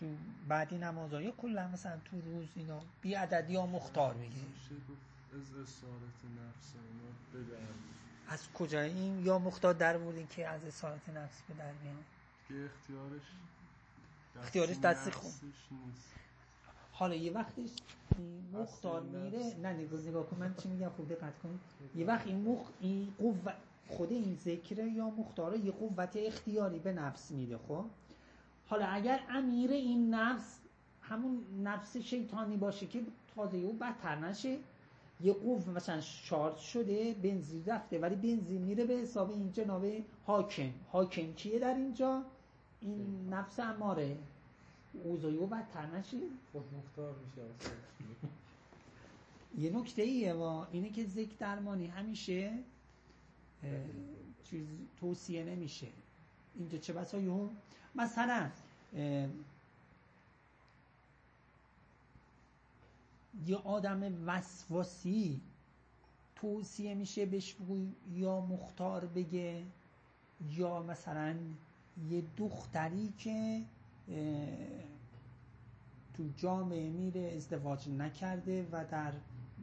تو 0.00 0.06
بعدی 0.48 0.78
نمازها 0.78 1.22
یا 1.22 1.30
کلا 1.30 1.68
مثلا 1.68 1.98
تو 2.04 2.20
روز 2.20 2.48
اینا 2.56 2.80
بی 3.02 3.14
عدد 3.14 3.50
یا 3.50 3.66
مختار 3.66 4.14
میگه. 4.14 4.36
از 5.34 5.56
اسارت 5.62 6.20
نفس 6.38 6.74
از 8.28 8.52
کجا 8.52 8.80
این 8.80 9.26
یا 9.26 9.38
مختار 9.38 9.74
در 9.74 9.98
بردین 9.98 10.26
که 10.26 10.48
از 10.48 10.64
اصالت 10.64 11.08
نفس 11.08 11.42
به 11.48 11.54
در 11.54 11.72
میاد 11.72 12.04
که 12.48 12.54
اختیارش 12.64 13.22
اختیارش 14.42 14.78
دست 14.78 15.10
خود. 15.10 15.26
نفسش 15.26 15.42
نیست. 15.44 16.08
حالا 16.92 17.14
یه 17.14 17.32
وقتش 17.32 17.70
این 18.18 18.44
مختار 18.52 19.02
میره. 19.02 19.54
نه 19.62 19.72
نگاه 19.72 20.00
نگاه 20.00 20.26
کن 20.26 20.36
من 20.36 20.54
چی 20.54 20.68
میگم؟ 20.68 20.88
خوب 20.88 21.08
دقت 21.08 21.38
کن. 21.42 21.60
یه 21.94 22.06
وقت 22.06 22.26
این 22.26 22.40
مخ 22.40 22.66
این 22.80 23.14
قوت 23.18 23.54
خود 23.88 24.12
این 24.12 24.36
ذکر 24.36 24.78
یا 24.78 25.10
مختار 25.10 25.56
یه 25.56 25.72
قوت 25.72 26.16
اختیاری 26.16 26.78
به 26.78 26.92
نفس 26.92 27.30
میده 27.30 27.58
خب؟ 27.58 27.84
حالا 28.68 28.86
اگر 28.86 29.20
امیر 29.28 29.70
این 29.70 30.14
نفس 30.14 30.58
همون 31.02 31.44
نفس 31.62 31.96
شیطانی 31.96 32.56
باشه 32.56 32.86
که 32.86 33.02
تازه 33.34 33.56
او 33.56 33.72
بدتر 33.72 34.16
نشه 34.18 34.58
یه 35.20 35.32
قوه 35.32 35.70
مثلا 35.70 36.00
شارژ 36.00 36.60
شده 36.60 37.14
بنزین 37.14 37.64
رفته 37.66 37.98
ولی 37.98 38.14
بنزین 38.16 38.62
میره 38.62 38.84
به 38.84 38.94
حساب 38.94 39.30
این 39.30 39.52
جناب 39.52 39.84
حاکم. 40.26 40.70
حاکم 40.92 41.32
کیه 41.32 41.58
در 41.58 41.74
اینجا؟ 41.74 42.22
این 42.80 43.28
نفس 43.30 43.60
اماره. 43.60 44.18
او 45.04 45.16
بدتر 45.46 45.86
نشه. 45.86 46.16
خود 46.52 46.64
مختار 46.78 47.14
میشه. 47.26 47.70
یه 49.58 49.78
نکته 49.78 50.02
ایه 50.02 50.32
و 50.32 50.64
اینه 50.72 50.90
که 50.90 51.04
ذکر 51.04 51.34
درمانی 51.38 51.86
همیشه 51.86 52.52
چیز 54.44 54.66
توصیه 55.00 55.44
نمیشه. 55.44 55.86
اینجا 56.58 56.78
چه 56.78 56.92
بسا 56.92 57.18
یهو 57.18 57.48
مثلا 57.98 58.50
یه 63.46 63.56
آدم 63.64 64.26
وسواسی 64.26 65.40
توصیه 66.36 66.94
میشه 66.94 67.26
بهش 67.26 67.56
یا 68.14 68.40
مختار 68.40 69.06
بگه 69.06 69.62
یا 70.50 70.82
مثلا 70.82 71.36
یه 72.10 72.22
دختری 72.36 73.12
که 73.18 73.62
تو 76.14 76.28
جامعه 76.36 76.88
میره 76.90 77.32
ازدواج 77.36 77.88
نکرده 77.88 78.68
و 78.72 78.84
در 78.90 79.12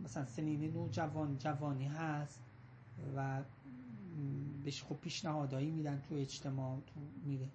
مثلا 0.04 0.26
سنین 0.26 0.74
نوجوان 0.74 1.38
جوانی 1.38 1.86
هست 1.86 2.40
و 3.16 3.42
بهش 4.64 4.84
خب 4.84 4.96
پیشنهادایی 4.96 5.72
میدن 5.72 6.02
تو 6.10 6.16
اجتماع 6.16 6.78
تو 6.88 7.00
میره. 7.26 7.50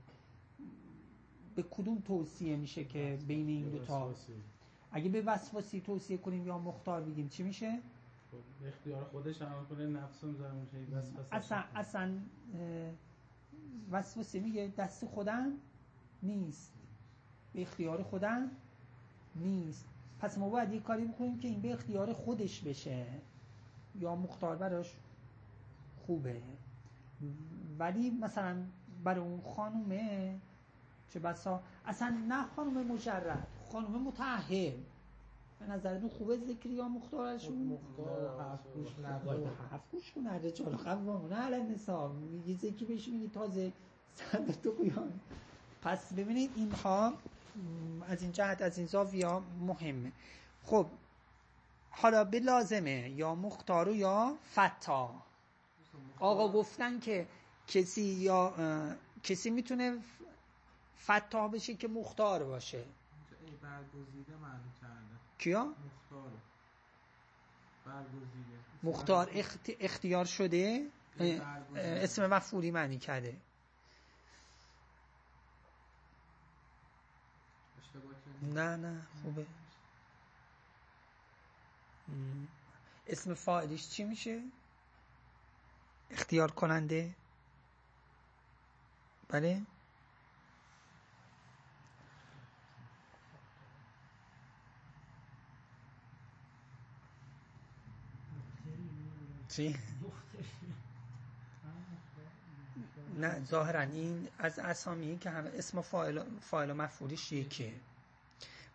به 1.57 1.62
کدوم 1.70 1.98
توصیه 2.07 2.57
میشه 2.57 2.84
که 2.84 3.18
بین 3.28 3.48
این 3.48 3.68
دو 3.68 3.78
تا. 3.78 4.14
اگه 4.92 5.09
به 5.09 5.22
وسواسی 5.22 5.80
توصیه 5.80 6.16
کنیم 6.16 6.46
یا 6.46 6.59
مختار 6.59 7.03
بگیم 7.03 7.28
چی 7.28 7.42
میشه؟ 7.42 7.78
خب، 8.30 8.66
اختیار 8.66 9.05
خودش 9.05 9.42
عمل 9.42 9.64
کنه 9.64 9.86
نفس 9.86 10.24
هم 10.24 10.34
زر 10.34 10.51
میشه 10.51 10.96
وسوسه 10.96 11.18
اصلا 11.32 11.64
اصلا 11.74 12.12
وسواسی 13.90 14.40
میگه 14.40 14.72
دست 14.78 15.07
خودم 15.07 15.53
نیست. 16.22 16.72
به 17.53 17.62
اختیار 17.62 18.03
خودم 18.03 18.51
نیست. 19.36 19.84
پس 20.20 20.38
ما 20.38 20.48
باید 20.48 20.72
یه 20.72 20.80
کاری 20.80 21.05
بکنیم 21.05 21.38
که 21.38 21.48
این 21.48 21.61
به 21.61 21.72
اختیار 21.72 22.12
خودش 22.12 22.61
بشه. 22.61 23.07
یا 23.94 24.14
مختار 24.14 24.57
براش 24.57 24.96
خوبه. 26.07 26.42
ولی 27.78 28.11
مثلا 28.11 28.57
برای 29.05 29.24
اون 29.24 29.40
خانومه 29.40 30.38
چه 31.11 31.19
بسا. 31.21 31.63
اصلا 31.87 32.09
نه 32.29 32.47
خانوم 32.57 32.87
مجرد 32.87 33.47
خانوم 33.73 34.03
متعهل 34.03 34.73
به 35.61 35.67
نظرتون 35.67 36.09
خوبه 36.09 36.37
ذکری 36.37 36.73
یا 36.73 36.89
مختارشون؟ 36.89 37.57
مختار 37.57 38.25
و 38.25 38.43
هفت 38.43 38.73
گوش 38.75 38.99
نبود 38.99 39.47
هفت 39.73 39.91
گوش 39.93 40.13
کن 40.13 40.27
رجال 40.27 40.77
قوامون. 40.77 41.33
علی 41.33 41.55
النساء 41.55 42.13
میگی 42.13 42.55
ذکی 42.55 42.85
بهش 42.85 43.09
میگی 43.09 43.29
تازه 43.29 43.73
صد 44.15 44.61
تو 44.63 44.71
قیام 44.71 45.21
پس 45.83 46.13
ببینید 46.13 46.51
اینها 46.57 47.11
م، 47.11 47.15
از 48.09 48.23
این 48.23 48.33
جهت 48.33 48.63
از 48.63 48.79
این 48.79 48.87
زاویه 48.87 49.41
مهمه. 49.61 50.13
خب 50.65 50.87
حالا 51.91 52.25
به 52.25 52.41
لازمه 52.41 53.11
یا 53.11 53.35
مختار 53.35 53.89
و 53.89 53.95
یا 53.95 54.35
فتا. 54.55 55.11
آقا 56.19 56.53
گفتن 56.53 57.01
که 57.01 57.27
کسی 57.67 58.03
یا 58.03 58.55
کسی 59.23 59.51
می‌تونه 59.51 59.99
فتا 61.07 61.48
بشه 61.48 61.74
که 61.74 61.88
مختار 61.88 62.44
باشه. 62.44 62.84
برگزیده 63.62 64.36
معنی 64.36 64.70
کرده. 64.80 65.16
کیا؟ 65.38 65.64
مختار. 65.64 66.32
برگزیده. 67.86 68.59
مختار 68.82 69.30
اخت... 69.32 69.70
اختیار 69.80 70.24
شده. 70.24 70.90
اسم 71.76 72.26
مفعولی 72.26 72.70
معنی 72.70 72.98
کرده. 72.98 73.36
نه 78.42 78.76
نه 78.76 79.07
خوبه. 79.22 79.46
اسم 83.07 83.34
فاعلش 83.34 83.88
چی 83.88 84.05
میشه؟ 84.05 84.42
اختیار 86.11 86.51
کننده 86.51 87.14
بله. 89.28 89.62
چی؟ 99.61 99.77
نه 103.19 103.45
ظاهرا 103.45 103.81
این 103.81 104.29
از 104.39 104.59
اسامی 104.59 105.19
که 105.19 105.31
همه 105.31 105.51
اسم 105.55 105.81
فاعل 105.81 106.23
فاعل 106.41 106.71
و 106.71 106.75
مفعولش 106.75 107.33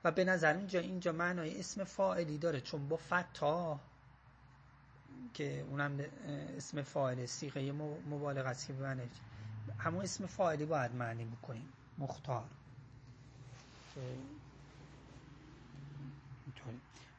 و 0.03 0.11
به 0.11 0.23
نظر 0.23 0.53
اینجا 0.53 0.79
اینجا 0.79 1.11
معنای 1.11 1.59
اسم 1.59 1.83
فاعلی 1.83 2.37
داره 2.37 2.61
چون 2.61 2.87
با 2.87 2.97
فتا 2.97 3.79
که 5.33 5.61
اونم 5.61 5.99
اسم 6.57 6.81
فاعل 6.81 7.25
سیغه 7.25 7.71
مبالغه 7.71 8.49
است 8.49 8.67
که 8.67 8.73
همون 9.77 10.03
اسم 10.03 10.25
فاعلی 10.25 10.65
باید 10.65 10.95
معنی 10.95 11.25
بکنیم. 11.25 11.69
مختار. 11.97 12.43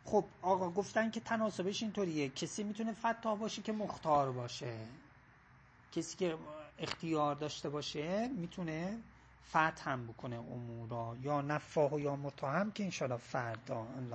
خب 0.07 0.25
آقا 0.43 0.71
گفتن 0.71 1.11
که 1.11 1.21
تناسبش 1.21 1.83
اینطوریه. 1.83 2.29
کسی 2.29 2.63
می‌تونه 2.65 2.93
فتا 2.93 3.35
باشه 3.35 3.63
که 3.63 3.73
مختار 3.73 4.33
باشه. 4.33 4.77
کسی 5.93 6.17
که 6.17 6.37
اختیار 6.79 7.35
داشته 7.35 7.69
باشه 7.69 8.29
می‌تونه 8.29 8.99
فتح 9.49 9.91
هم 9.91 10.07
بکنه 10.07 10.37
امورا. 10.37 11.17
یا 11.23 11.41
نفاه 11.41 11.95
و 11.95 12.01
یا 12.01 12.17
متهم 12.17 12.71
که 12.73 12.85
انشاءالله 12.85 13.19
فردا. 13.21 13.87
علی 13.97 14.15